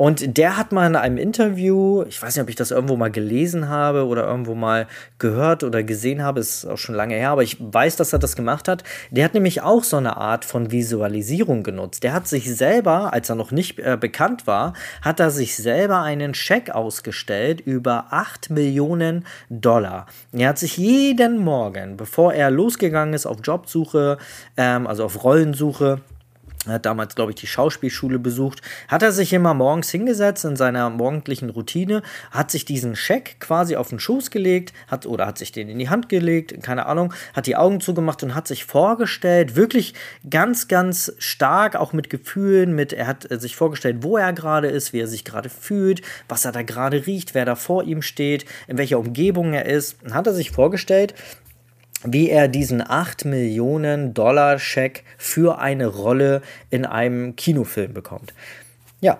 Und 0.00 0.38
der 0.38 0.56
hat 0.56 0.72
mal 0.72 0.86
in 0.86 0.96
einem 0.96 1.18
Interview, 1.18 2.04
ich 2.08 2.22
weiß 2.22 2.34
nicht, 2.34 2.42
ob 2.42 2.48
ich 2.48 2.56
das 2.56 2.70
irgendwo 2.70 2.96
mal 2.96 3.10
gelesen 3.10 3.68
habe 3.68 4.06
oder 4.06 4.26
irgendwo 4.26 4.54
mal 4.54 4.86
gehört 5.18 5.62
oder 5.62 5.82
gesehen 5.82 6.22
habe, 6.22 6.40
ist 6.40 6.64
auch 6.64 6.78
schon 6.78 6.94
lange 6.94 7.16
her, 7.16 7.28
aber 7.28 7.42
ich 7.42 7.58
weiß, 7.60 7.96
dass 7.96 8.14
er 8.14 8.18
das 8.18 8.34
gemacht 8.34 8.66
hat. 8.66 8.82
Der 9.10 9.26
hat 9.26 9.34
nämlich 9.34 9.60
auch 9.60 9.84
so 9.84 9.98
eine 9.98 10.16
Art 10.16 10.46
von 10.46 10.72
Visualisierung 10.72 11.62
genutzt. 11.62 12.02
Der 12.02 12.14
hat 12.14 12.26
sich 12.26 12.50
selber, 12.50 13.12
als 13.12 13.28
er 13.28 13.34
noch 13.34 13.50
nicht 13.50 13.78
äh, 13.78 13.98
bekannt 14.00 14.46
war, 14.46 14.72
hat 15.02 15.20
er 15.20 15.30
sich 15.30 15.54
selber 15.54 16.00
einen 16.00 16.32
Scheck 16.32 16.70
ausgestellt 16.70 17.60
über 17.60 18.06
8 18.08 18.48
Millionen 18.48 19.26
Dollar. 19.50 20.06
Er 20.32 20.48
hat 20.48 20.58
sich 20.58 20.78
jeden 20.78 21.36
Morgen, 21.44 21.98
bevor 21.98 22.32
er 22.32 22.50
losgegangen 22.50 23.12
ist 23.12 23.26
auf 23.26 23.36
Jobsuche, 23.44 24.16
ähm, 24.56 24.86
also 24.86 25.04
auf 25.04 25.24
Rollensuche, 25.24 26.00
er 26.66 26.74
hat 26.74 26.84
damals, 26.84 27.14
glaube 27.14 27.32
ich, 27.32 27.36
die 27.36 27.46
Schauspielschule 27.46 28.18
besucht, 28.18 28.60
hat 28.86 29.02
er 29.02 29.12
sich 29.12 29.32
immer 29.32 29.54
morgens 29.54 29.90
hingesetzt 29.90 30.44
in 30.44 30.56
seiner 30.56 30.90
morgendlichen 30.90 31.48
Routine, 31.48 32.02
hat 32.30 32.50
sich 32.50 32.66
diesen 32.66 32.96
Scheck 32.96 33.40
quasi 33.40 33.76
auf 33.76 33.88
den 33.88 33.98
Schoß 33.98 34.30
gelegt, 34.30 34.74
hat 34.86 35.06
oder 35.06 35.26
hat 35.26 35.38
sich 35.38 35.52
den 35.52 35.70
in 35.70 35.78
die 35.78 35.88
Hand 35.88 36.10
gelegt, 36.10 36.62
keine 36.62 36.84
Ahnung, 36.84 37.14
hat 37.32 37.46
die 37.46 37.56
Augen 37.56 37.80
zugemacht 37.80 38.22
und 38.22 38.34
hat 38.34 38.46
sich 38.46 38.66
vorgestellt, 38.66 39.56
wirklich 39.56 39.94
ganz, 40.28 40.68
ganz 40.68 41.14
stark, 41.16 41.76
auch 41.76 41.94
mit 41.94 42.10
Gefühlen, 42.10 42.74
mit, 42.74 42.92
er 42.92 43.06
hat 43.06 43.26
sich 43.30 43.56
vorgestellt, 43.56 44.02
wo 44.02 44.18
er 44.18 44.34
gerade 44.34 44.68
ist, 44.68 44.92
wie 44.92 45.00
er 45.00 45.08
sich 45.08 45.24
gerade 45.24 45.48
fühlt, 45.48 46.02
was 46.28 46.44
er 46.44 46.52
da 46.52 46.60
gerade 46.60 47.06
riecht, 47.06 47.32
wer 47.34 47.46
da 47.46 47.54
vor 47.54 47.84
ihm 47.84 48.02
steht, 48.02 48.44
in 48.68 48.76
welcher 48.76 48.98
Umgebung 48.98 49.54
er 49.54 49.64
ist, 49.64 49.96
hat 50.12 50.26
er 50.26 50.34
sich 50.34 50.50
vorgestellt, 50.50 51.14
wie 52.04 52.30
er 52.30 52.48
diesen 52.48 52.82
8 52.86 53.24
Millionen 53.24 54.14
Dollar 54.14 54.58
Scheck 54.58 55.04
für 55.18 55.58
eine 55.58 55.86
Rolle 55.86 56.42
in 56.70 56.84
einem 56.84 57.36
Kinofilm 57.36 57.92
bekommt. 57.92 58.32
Ja, 59.00 59.18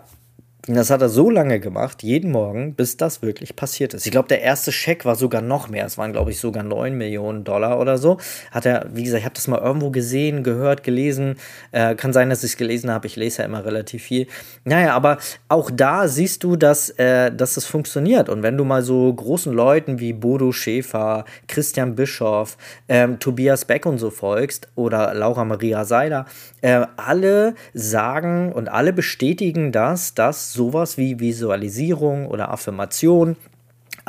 das 0.67 0.91
hat 0.91 1.01
er 1.01 1.09
so 1.09 1.31
lange 1.31 1.59
gemacht, 1.59 2.03
jeden 2.03 2.31
Morgen, 2.31 2.75
bis 2.75 2.99
das 2.99 3.23
wirklich 3.23 3.57
passiert 3.57 3.95
ist. 3.95 4.05
Ich 4.05 4.13
glaube, 4.13 4.29
der 4.29 4.43
erste 4.43 4.73
Scheck 4.73 5.07
war 5.07 5.15
sogar 5.15 5.41
noch 5.41 5.69
mehr. 5.69 5.87
Es 5.87 5.97
waren, 5.97 6.13
glaube 6.13 6.33
ich, 6.33 6.39
sogar 6.39 6.63
9 6.63 6.97
Millionen 6.97 7.45
Dollar 7.45 7.81
oder 7.81 7.97
so. 7.97 8.19
Hat 8.51 8.67
er, 8.67 8.87
wie 8.93 9.05
gesagt, 9.05 9.21
ich 9.21 9.25
habe 9.25 9.35
das 9.35 9.49
mal 9.49 9.61
irgendwo 9.61 9.91
gesehen, 9.91 10.43
gehört, 10.43 10.83
gelesen. 10.83 11.37
Äh, 11.73 11.95
kann 11.95 12.13
sein, 12.13 12.29
dass 12.29 12.45
ich 12.45 12.53
es 12.53 12.57
gelesen 12.59 12.91
habe. 12.91 13.07
Ich 13.07 13.17
lese 13.17 13.39
ja 13.39 13.47
immer 13.47 13.65
relativ 13.65 14.03
viel. 14.03 14.27
Naja, 14.65 14.95
aber 14.95 15.19
auch 15.49 15.71
da 15.71 16.09
siehst 16.09 16.45
du, 16.45 16.57
dass, 16.57 16.91
äh, 16.91 17.33
dass 17.33 17.55
das 17.55 17.65
funktioniert. 17.65 18.29
Und 18.29 18.43
wenn 18.43 18.59
du 18.59 18.65
mal 18.65 18.83
so 18.83 19.13
großen 19.13 19.53
Leuten 19.53 19.99
wie 19.99 20.13
Bodo 20.13 20.53
Schäfer, 20.53 21.25
Christian 21.49 21.95
Bischoff, 21.95 22.59
ähm, 22.89 23.19
Tobias 23.19 23.65
Beck 23.65 23.87
und 23.87 23.99
so 23.99 24.11
folgst 24.11 24.69
oder 24.75 25.15
Laura 25.15 25.47
Maria 25.47 25.87
Seiler, 25.87 26.27
äh, 26.61 26.85
alle 26.97 27.55
sagen 27.73 28.53
und 28.53 28.69
alle 28.69 28.93
bestätigen 28.93 29.73
das, 29.73 30.13
dass 30.13 30.50
sowas 30.53 30.97
wie 30.97 31.21
Visualisierung 31.21 32.27
oder 32.27 32.51
Affirmation 32.51 33.37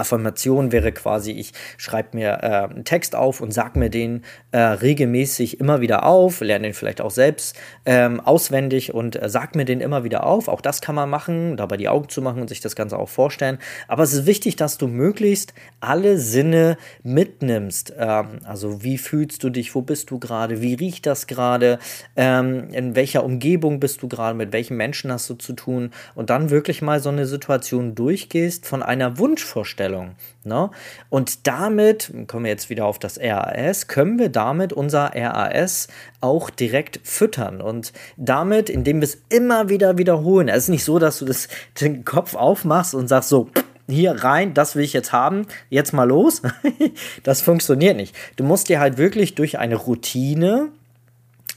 Affirmation 0.02 0.72
wäre 0.72 0.92
quasi, 0.92 1.32
ich 1.32 1.54
schreibe 1.78 2.18
mir 2.18 2.40
äh, 2.42 2.74
einen 2.74 2.84
Text 2.84 3.16
auf 3.16 3.42
und 3.42 3.54
sage 3.54 3.80
mir 3.80 3.90
den 3.90 4.24
äh, 4.52 4.60
regelmäßig 4.60 5.60
immer 5.60 5.82
wieder 5.82 6.06
auf, 6.06 6.42
lerne 6.42 6.68
den 6.68 6.74
vielleicht 6.74 7.02
auch 7.02 7.12
selbst 7.12 7.56
ähm, 7.86 8.20
auswendig 8.20 8.94
und 8.94 9.22
äh, 9.22 9.30
sag 9.30 9.56
mir 9.56 9.66
den 9.66 9.82
immer 9.82 10.04
wieder 10.04 10.26
auf. 10.26 10.48
Auch 10.48 10.62
das 10.62 10.82
kann 10.82 10.96
man 10.96 11.10
machen, 11.10 11.58
dabei 11.58 11.78
die 11.78 11.90
Augen 11.90 12.10
zu 12.10 12.22
machen 12.22 12.42
und 12.42 12.48
sich 12.48 12.62
das 12.62 12.76
Ganze 12.76 12.98
auch 12.98 13.10
vorstellen. 13.10 13.58
Aber 13.88 14.04
es 14.04 14.14
ist 14.14 14.26
wichtig, 14.26 14.56
dass 14.56 14.78
du 14.78 14.88
möglichst 14.88 15.54
alle 15.80 16.18
Sinne 16.18 16.78
mitnimmst. 17.04 17.94
Ähm, 17.98 18.40
also 18.44 18.84
wie 18.84 18.98
fühlst 18.98 19.44
du 19.44 19.50
dich, 19.50 19.76
wo 19.76 19.82
bist 19.82 20.12
du 20.12 20.20
gerade, 20.20 20.62
wie 20.62 20.74
riecht 20.74 21.06
das 21.06 21.28
gerade, 21.28 21.80
ähm, 22.16 22.70
in 22.72 22.96
welcher 22.96 23.24
Umgebung 23.24 23.80
bist 23.80 24.02
du 24.02 24.08
gerade, 24.08 24.36
mit 24.36 24.54
welchen 24.54 24.78
Menschen 24.78 25.12
hast 25.12 25.30
du 25.30 25.36
zu 25.36 25.54
tun 25.54 25.92
und 26.16 26.30
dann 26.30 26.50
wirklich 26.50 26.82
mal 26.82 27.00
so 27.00 27.10
eine 27.10 27.26
Situation 27.26 27.96
durchgehst 27.96 28.66
von 28.66 28.84
einer 28.84 29.18
Wunschvorstellung 29.18 29.91
Einstellung. 29.92 30.16
Ne? 30.44 30.70
Und 31.10 31.48
damit, 31.48 32.12
kommen 32.28 32.46
wir 32.46 32.52
jetzt 32.52 32.70
wieder 32.70 32.86
auf 32.86 33.00
das 33.00 33.20
RAS, 33.20 33.88
können 33.88 34.20
wir 34.20 34.30
damit 34.30 34.74
unser 34.74 35.12
RAS 35.14 35.88
auch 36.20 36.50
direkt 36.50 37.00
füttern. 37.04 37.62
Und 37.62 37.94
damit, 38.18 38.70
indem 38.70 39.02
wir 39.02 39.06
es 39.06 39.22
immer 39.30 39.70
wieder 39.70 39.98
wiederholen. 39.98 40.48
Es 40.48 40.64
ist 40.64 40.70
nicht 40.70 40.84
so, 40.84 41.00
dass 41.00 41.20
du 41.20 41.26
das, 41.26 41.48
den 41.80 42.06
Kopf 42.06 42.36
aufmachst 42.36 42.96
und 42.96 43.08
sagst 43.08 43.30
so, 43.30 43.50
hier 43.88 44.12
rein, 44.24 44.54
das 44.54 44.76
will 44.76 44.84
ich 44.84 44.94
jetzt 44.94 45.12
haben, 45.12 45.46
jetzt 45.70 45.94
mal 45.94 46.08
los. 46.08 46.42
das 47.24 47.42
funktioniert 47.42 47.98
nicht. 47.98 48.16
Du 48.38 48.44
musst 48.44 48.70
dir 48.70 48.80
halt 48.80 48.98
wirklich 48.98 49.36
durch 49.36 49.60
eine 49.60 49.76
Routine, 49.76 50.70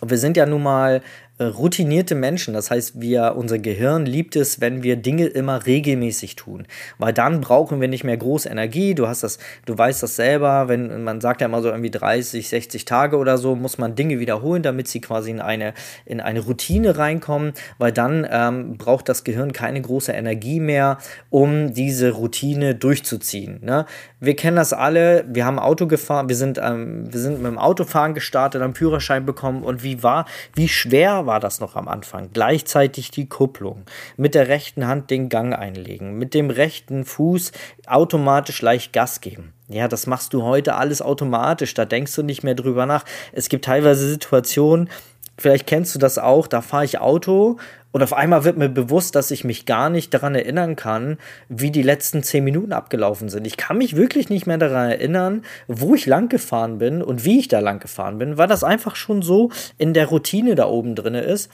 wir 0.06 0.18
sind 0.18 0.36
ja 0.36 0.44
nun 0.44 0.62
mal 0.62 1.00
äh, 1.38 1.44
routinierte 1.46 2.14
Menschen. 2.14 2.54
Das 2.54 2.70
heißt, 2.70 3.00
wir, 3.00 3.34
unser 3.36 3.58
Gehirn 3.58 4.06
liebt 4.06 4.36
es, 4.36 4.60
wenn 4.60 4.84
wir 4.84 4.94
Dinge 4.94 5.26
immer 5.26 5.66
regelmäßig 5.66 6.36
tun. 6.36 6.66
Weil 6.98 7.12
dann 7.12 7.40
brauchen 7.40 7.80
wir 7.80 7.88
nicht 7.88 8.04
mehr 8.04 8.16
groß 8.16 8.46
Energie. 8.46 8.94
Du 8.94 9.08
hast 9.08 9.24
das, 9.24 9.38
du 9.66 9.76
weißt 9.76 10.00
das 10.02 10.14
selber, 10.14 10.68
wenn 10.68 11.02
man 11.02 11.20
sagt 11.20 11.40
ja 11.40 11.48
immer 11.48 11.60
so 11.60 11.70
irgendwie 11.70 11.90
30, 11.90 12.48
60 12.48 12.84
Tage 12.84 13.16
oder 13.16 13.36
so, 13.36 13.56
muss 13.56 13.78
man 13.78 13.96
Dinge 13.96 14.20
wiederholen, 14.20 14.62
damit 14.62 14.86
sie 14.86 15.00
quasi 15.00 15.32
in 15.32 15.40
eine, 15.40 15.74
in 16.06 16.20
eine 16.20 16.38
Routine 16.38 16.98
reinkommen, 16.98 17.54
weil 17.78 17.90
dann 17.90 18.24
ähm, 18.30 18.76
braucht 18.76 19.08
das 19.08 19.24
Gehirn 19.24 19.52
keine 19.52 19.82
große 19.82 20.12
Energie 20.12 20.60
mehr, 20.60 20.98
um 21.30 21.74
diese 21.74 22.12
Routine 22.12 22.76
durchzuziehen. 22.76 23.58
Ne? 23.60 23.86
Wir 24.20 24.36
kennen 24.36 24.56
das 24.56 24.72
alle, 24.72 25.24
wir 25.28 25.44
haben 25.44 25.58
Auto 25.58 25.88
gefahren, 25.88 26.28
wir 26.28 26.36
sind, 26.36 26.60
ähm, 26.62 27.12
wir 27.12 27.18
sind 27.18 27.42
mit 27.42 27.46
dem 27.46 27.58
Autofahren 27.58 28.14
gestartet, 28.14 28.62
haben 28.62 28.74
Führerschein 28.76 29.26
bekommen 29.26 29.64
und 29.64 29.82
wie 29.82 30.04
war, 30.04 30.26
wie 30.54 30.68
schwer 30.68 31.23
war 31.26 31.40
das 31.40 31.60
noch 31.60 31.76
am 31.76 31.88
Anfang. 31.88 32.30
Gleichzeitig 32.32 33.10
die 33.10 33.28
Kupplung. 33.28 33.84
Mit 34.16 34.34
der 34.34 34.48
rechten 34.48 34.86
Hand 34.86 35.10
den 35.10 35.28
Gang 35.28 35.54
einlegen. 35.54 36.18
Mit 36.18 36.34
dem 36.34 36.50
rechten 36.50 37.04
Fuß 37.04 37.52
automatisch 37.86 38.62
leicht 38.62 38.92
Gas 38.92 39.20
geben. 39.20 39.52
Ja, 39.68 39.88
das 39.88 40.06
machst 40.06 40.34
du 40.34 40.42
heute 40.42 40.74
alles 40.74 41.00
automatisch. 41.00 41.74
Da 41.74 41.84
denkst 41.84 42.14
du 42.14 42.22
nicht 42.22 42.42
mehr 42.42 42.54
drüber 42.54 42.86
nach. 42.86 43.04
Es 43.32 43.48
gibt 43.48 43.64
teilweise 43.64 44.08
Situationen, 44.08 44.90
vielleicht 45.38 45.66
kennst 45.66 45.94
du 45.94 45.98
das 45.98 46.18
auch, 46.18 46.46
da 46.46 46.60
fahre 46.60 46.84
ich 46.84 46.98
Auto 46.98 47.58
und 47.94 48.02
auf 48.02 48.12
einmal 48.12 48.42
wird 48.42 48.56
mir 48.56 48.68
bewusst, 48.68 49.14
dass 49.14 49.30
ich 49.30 49.44
mich 49.44 49.66
gar 49.66 49.88
nicht 49.88 50.12
daran 50.12 50.34
erinnern 50.34 50.74
kann, 50.74 51.16
wie 51.48 51.70
die 51.70 51.82
letzten 51.82 52.24
zehn 52.24 52.42
Minuten 52.42 52.72
abgelaufen 52.72 53.28
sind. 53.28 53.46
Ich 53.46 53.56
kann 53.56 53.78
mich 53.78 53.94
wirklich 53.94 54.28
nicht 54.28 54.48
mehr 54.48 54.58
daran 54.58 54.90
erinnern, 54.90 55.42
wo 55.68 55.94
ich 55.94 56.06
lang 56.06 56.28
gefahren 56.28 56.78
bin 56.78 57.02
und 57.02 57.24
wie 57.24 57.38
ich 57.38 57.46
da 57.46 57.60
lang 57.60 57.78
gefahren 57.78 58.18
bin, 58.18 58.36
weil 58.36 58.48
das 58.48 58.64
einfach 58.64 58.96
schon 58.96 59.22
so 59.22 59.50
in 59.78 59.94
der 59.94 60.06
Routine 60.06 60.56
da 60.56 60.66
oben 60.66 60.96
drin 60.96 61.14
ist. 61.14 61.52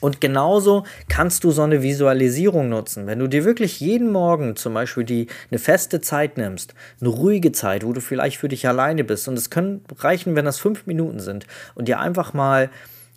Und 0.00 0.20
genauso 0.20 0.84
kannst 1.08 1.44
du 1.44 1.50
so 1.50 1.62
eine 1.62 1.80
Visualisierung 1.80 2.68
nutzen. 2.68 3.06
Wenn 3.06 3.20
du 3.20 3.26
dir 3.26 3.46
wirklich 3.46 3.80
jeden 3.80 4.12
Morgen 4.12 4.56
zum 4.56 4.74
Beispiel 4.74 5.04
die, 5.04 5.28
eine 5.50 5.58
feste 5.58 6.02
Zeit 6.02 6.36
nimmst, 6.36 6.74
eine 7.00 7.08
ruhige 7.08 7.52
Zeit, 7.52 7.86
wo 7.86 7.94
du 7.94 8.02
vielleicht 8.02 8.36
für 8.36 8.48
dich 8.48 8.68
alleine 8.68 9.02
bist, 9.02 9.28
und 9.28 9.38
es 9.38 9.48
können 9.48 9.82
reichen, 9.96 10.36
wenn 10.36 10.44
das 10.44 10.58
fünf 10.58 10.84
Minuten 10.84 11.20
sind, 11.20 11.46
und 11.74 11.88
dir 11.88 12.00
einfach 12.00 12.34
mal 12.34 12.68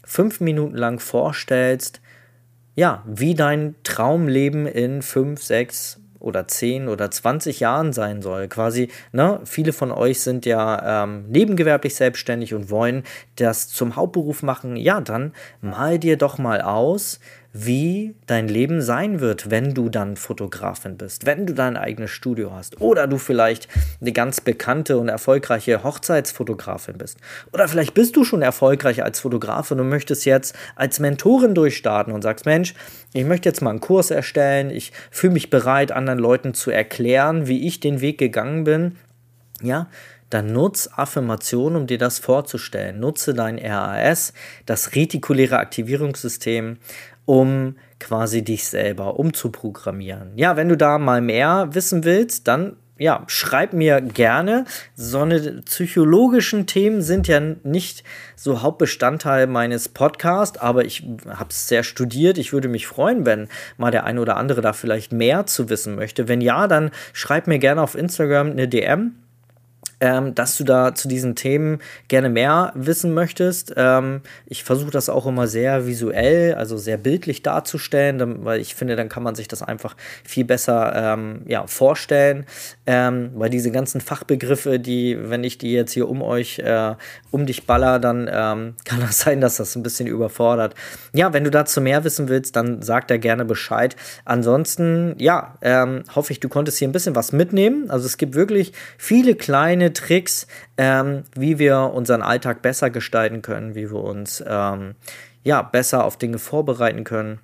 fünf 0.08 0.40
Minuten 0.40 0.76
lang 0.76 1.00
vorstellst, 1.00 2.00
ja, 2.76 3.04
wie 3.06 3.36
dein 3.36 3.76
Traumleben 3.84 4.66
in 4.66 5.02
fünf, 5.02 5.44
sechs 5.44 6.00
oder 6.20 6.48
zehn 6.48 6.88
oder 6.88 7.12
zwanzig 7.12 7.60
Jahren 7.60 7.92
sein 7.92 8.22
soll. 8.22 8.48
Quasi, 8.48 8.90
ne, 9.12 9.42
viele 9.44 9.74
von 9.74 9.92
euch 9.92 10.22
sind 10.22 10.46
ja 10.46 11.04
ähm, 11.04 11.26
nebengewerblich 11.28 11.96
selbstständig 11.96 12.54
und 12.54 12.70
wollen 12.70 13.04
das 13.36 13.68
zum 13.68 13.96
Hauptberuf 13.98 14.44
machen. 14.44 14.78
Ja, 14.78 15.02
dann 15.02 15.34
mal 15.62 16.00
dir 16.00 16.18
doch 16.18 16.38
mal 16.38 16.62
aus, 16.62 17.20
wie 17.66 18.16
dein 18.28 18.48
Leben 18.48 18.82
sein 18.82 19.20
wird, 19.20 19.50
wenn 19.50 19.74
du 19.74 19.90
dann 19.90 20.16
Fotografin 20.16 20.98
bist, 20.98 21.26
wenn 21.26 21.48
du 21.48 21.54
dein 21.54 21.76
eigenes 21.76 22.12
Studio 22.12 22.52
hast 22.54 22.82
oder 22.82 23.08
du 23.08 23.18
vielleicht 23.18 23.68
eine 24.00 24.12
ganz 24.12 24.42
bekannte 24.42 24.98
und 24.98 25.10
erfolgreiche 25.10 25.84
Hochzeitsfotografin 25.84 26.98
bist. 26.98 27.18
Oder 27.52 27.68
vielleicht 27.68 27.94
bist 27.94 28.16
du 28.16 28.24
schon 28.24 28.42
erfolgreich 28.42 29.04
als 29.04 29.20
Fotografin 29.22 29.80
und 29.80 29.90
möchtest 29.90 30.26
jetzt 30.26 30.56
als 30.76 31.00
Mentorin 31.00 31.56
durchstarten 31.56 32.14
und 32.14 32.22
sagst, 32.22 32.46
Mensch, 32.46 32.76
ich 33.14 33.26
möchte 33.26 33.50
jetzt 33.50 33.62
mal 33.62 33.72
einen 33.72 33.80
Kurs 33.80 34.12
erstellen, 34.12 34.70
ich 34.70 34.92
fühle 35.10 35.34
mich 35.34 35.50
bereit, 35.50 35.92
anderen 35.92 36.20
Leuten 36.20 36.54
zu 36.54 36.70
erklären, 36.70 37.48
wie 37.48 37.66
ich 37.66 37.80
den 37.80 38.02
Weg 38.02 38.18
gegangen 38.18 38.66
bin. 38.66 38.98
Ja, 39.62 39.88
dann 40.30 40.52
nutz 40.52 40.90
Affirmationen, 40.94 41.82
um 41.82 41.88
dir 41.88 41.98
das 41.98 42.20
vorzustellen. 42.20 43.00
Nutze 43.00 43.34
dein 43.34 43.58
RAS, 43.58 44.34
das 44.66 44.94
retikuläre 44.94 45.58
Aktivierungssystem, 45.58 46.78
um 47.28 47.76
quasi 48.00 48.42
dich 48.42 48.66
selber 48.68 49.20
umzuprogrammieren. 49.20 50.32
Ja, 50.38 50.56
wenn 50.56 50.70
du 50.70 50.78
da 50.78 50.98
mal 50.98 51.22
mehr 51.22 51.68
wissen 51.74 52.06
willst, 52.06 52.48
dann 52.48 52.78
ja, 52.98 53.24
schreib 53.28 53.74
mir 53.74 54.02
gerne. 54.02 54.66
So 54.96 55.20
eine 55.20 55.62
psychologischen 55.66 56.66
Themen 56.66 57.02
sind 57.02 57.28
ja 57.28 57.40
nicht 57.40 58.04
so 58.36 58.62
Hauptbestandteil 58.62 59.46
meines 59.46 59.90
Podcasts, 59.90 60.58
aber 60.58 60.86
ich 60.86 61.06
habe 61.28 61.50
es 61.50 61.68
sehr 61.68 61.84
studiert. 61.84 62.38
Ich 62.38 62.54
würde 62.54 62.70
mich 62.70 62.88
freuen, 62.88 63.26
wenn 63.26 63.50
mal 63.78 63.92
der 63.92 64.06
eine 64.06 64.22
oder 64.22 64.38
andere 64.38 64.62
da 64.62 64.74
vielleicht 64.74 65.12
mehr 65.12 65.46
zu 65.46 65.70
wissen 65.70 65.96
möchte. 65.96 66.28
Wenn 66.28 66.42
ja, 66.42 66.68
dann 66.68 66.92
schreib 67.14 67.46
mir 67.46 67.60
gerne 67.60 67.84
auf 67.84 67.94
Instagram 67.94 68.52
eine 68.52 68.68
DM 68.68 69.14
ähm, 70.00 70.36
dass 70.36 70.58
du 70.58 70.64
da 70.64 70.94
zu 70.94 71.08
diesen 71.08 71.36
Themen 71.36 71.80
gerne 72.08 72.30
mehr 72.30 72.72
wissen 72.76 73.14
möchtest. 73.14 73.74
Ähm, 73.76 74.22
ich 74.46 74.64
versuche 74.64 74.92
das 74.92 75.10
auch 75.10 75.26
immer 75.26 75.48
sehr 75.48 75.88
visuell, 75.88 76.54
also 76.54 76.78
sehr 76.78 76.98
bildlich 76.98 77.42
darzustellen, 77.44 78.46
weil 78.46 78.60
ich 78.60 78.76
finde, 78.76 78.96
dann 78.96 79.10
kann 79.10 79.24
man 79.24 79.36
sich 79.36 79.48
das 79.48 79.64
einfach 79.64 79.96
viel 80.24 80.46
besser 80.46 80.94
ähm, 80.96 81.42
ja, 81.48 81.66
vorstellen. 81.66 82.46
Ähm, 82.86 83.32
weil 83.36 83.50
diese 83.50 83.72
ganzen 83.72 84.02
Fachbegriffe, 84.02 84.80
die, 84.80 85.18
wenn 85.20 85.44
ich 85.44 85.58
die 85.58 85.74
jetzt 85.74 85.94
hier 85.94 86.08
um 86.08 86.22
euch, 86.22 86.60
äh, 86.60 86.96
um 87.32 87.46
dich 87.46 87.66
baller, 87.66 88.00
dann 88.00 88.30
ähm, 88.32 88.76
kann 88.86 89.00
das 89.00 89.20
sein, 89.20 89.42
dass 89.42 89.58
das 89.58 89.76
ein 89.76 89.84
bisschen 89.84 90.08
überfordert. 90.08 90.76
Ja, 91.14 91.34
wenn 91.34 91.44
du 91.44 91.52
dazu 91.52 91.82
mehr 91.82 92.04
wissen 92.04 92.30
willst, 92.30 92.56
dann 92.56 92.82
sag 92.82 93.08
da 93.08 93.18
gerne 93.18 93.46
Bescheid. 93.46 93.96
Ansonsten, 94.26 95.16
ja, 95.18 95.56
ähm, 95.62 96.04
hoffe 96.16 96.34
ich, 96.34 96.40
du 96.40 96.50
konntest 96.50 96.78
hier 96.78 96.88
ein 96.88 96.92
bisschen 96.92 97.16
was 97.16 97.32
mitnehmen. 97.32 97.90
Also 97.90 98.06
es 98.06 98.18
gibt 98.18 98.36
wirklich 98.36 98.74
viele 98.98 99.36
kleine 99.36 99.87
kleine 99.88 99.94
Tricks, 99.94 100.48
ähm, 100.78 101.24
wie 101.36 101.60
wir 101.60 101.92
unseren 101.94 102.22
Alltag 102.22 102.62
besser 102.62 102.90
gestalten 102.90 103.42
können, 103.42 103.76
wie 103.76 103.90
wir 103.92 104.04
uns 104.04 104.44
ähm, 104.46 104.96
ja, 105.44 105.62
besser 105.62 106.04
auf 106.04 106.18
Dinge 106.18 106.40
vorbereiten 106.40 107.04
können. 107.04 107.40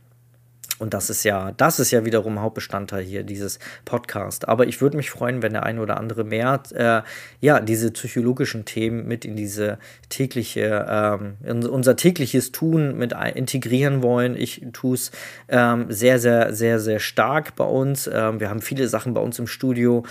Und 0.80 0.94
das 0.94 1.10
ist 1.10 1.24
ja, 1.24 1.52
das 1.52 1.80
ist 1.80 1.92
ja 1.92 2.04
wiederum 2.04 2.42
Hauptbestandteil 2.42 3.04
hier 3.04 3.24
dieses 3.24 3.60
Podcast. 3.86 4.48
Aber 4.50 4.66
ich 4.66 4.82
würde 4.82 4.98
mich 4.98 5.12
freuen, 5.12 5.44
wenn 5.44 5.54
der 5.54 5.64
eine 5.64 5.82
oder 5.82 5.98
andere 5.98 6.24
mehr, 6.24 6.62
äh, 6.74 7.02
ja, 7.42 7.60
diese 7.60 7.92
psychologischen 7.92 8.66
Themen 8.66 9.08
mit 9.08 9.24
in 9.24 9.36
diese 9.36 9.78
tägliche, 10.10 10.86
ähm, 10.90 11.38
in 11.44 11.66
unser 11.68 11.96
tägliches 11.96 12.52
Tun 12.52 12.98
mit 12.98 13.14
integrieren 13.36 14.02
wollen. 14.02 14.36
Ich 14.36 14.66
tue 14.74 14.96
es 14.96 15.12
ähm, 15.48 15.86
sehr, 15.90 16.20
sehr, 16.20 16.54
sehr, 16.54 16.80
sehr 16.80 17.00
stark 17.00 17.56
bei 17.56 17.66
uns. 17.66 18.10
Ähm, 18.12 18.40
wir 18.40 18.50
haben 18.50 18.62
viele 18.62 18.88
Sachen 18.88 19.14
bei 19.14 19.22
uns 19.22 19.38
im 19.38 19.48
Studio 19.48 20.04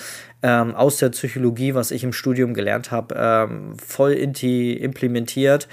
ähm, 0.45 0.77
aus 0.77 0.99
der 0.99 1.11
Psychologie, 1.11 1.75
was 1.75 1.91
ich 1.91 2.05
im 2.05 2.13
Studium 2.13 2.55
gelernt 2.55 2.93
habe, 2.93 3.15
ähm, 3.19 3.77
voll 3.79 4.13
implementiert 4.13 5.69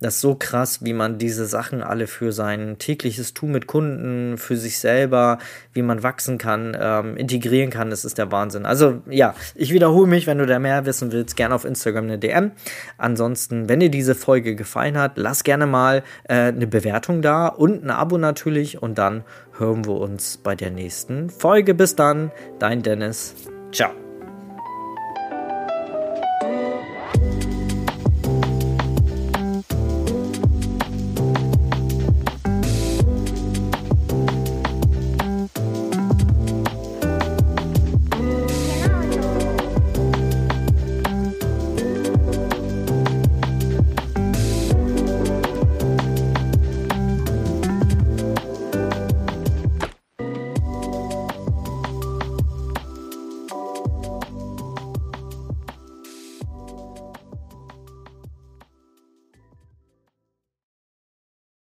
Das 0.00 0.14
ist 0.14 0.20
so 0.22 0.34
krass, 0.34 0.82
wie 0.82 0.94
man 0.94 1.18
diese 1.18 1.44
Sachen 1.44 1.82
alle 1.82 2.06
für 2.06 2.32
sein 2.32 2.78
tägliches 2.78 3.34
Tun 3.34 3.52
mit 3.52 3.66
Kunden, 3.66 4.38
für 4.38 4.56
sich 4.56 4.78
selber, 4.78 5.38
wie 5.74 5.82
man 5.82 6.02
wachsen 6.02 6.38
kann, 6.38 6.76
ähm, 6.80 7.16
integrieren 7.16 7.70
kann. 7.70 7.90
Das 7.90 8.04
ist 8.04 8.16
der 8.16 8.32
Wahnsinn. 8.32 8.64
Also 8.64 9.02
ja, 9.10 9.34
ich 9.54 9.72
wiederhole 9.72 10.08
mich, 10.08 10.26
wenn 10.26 10.38
du 10.38 10.46
da 10.46 10.58
mehr 10.58 10.86
wissen 10.86 11.12
willst, 11.12 11.36
gerne 11.36 11.54
auf 11.54 11.66
Instagram 11.66 12.04
eine 12.04 12.18
DM. 12.18 12.52
Ansonsten, 12.96 13.68
wenn 13.68 13.80
dir 13.80 13.90
diese 13.90 14.14
Folge 14.14 14.54
gefallen 14.54 14.96
hat, 14.96 15.12
lass 15.16 15.44
gerne 15.44 15.66
mal 15.66 16.02
äh, 16.24 16.34
eine 16.34 16.66
Bewertung 16.66 17.20
da 17.20 17.48
und 17.48 17.84
ein 17.84 17.90
Abo 17.90 18.16
natürlich. 18.16 18.82
Und 18.82 18.96
dann 18.96 19.22
hören 19.58 19.84
wir 19.84 19.94
uns 19.94 20.38
bei 20.38 20.56
der 20.56 20.70
nächsten 20.70 21.28
Folge. 21.28 21.74
Bis 21.74 21.94
dann, 21.94 22.32
dein 22.58 22.82
Dennis. 22.82 23.34
Ciao. 23.70 24.09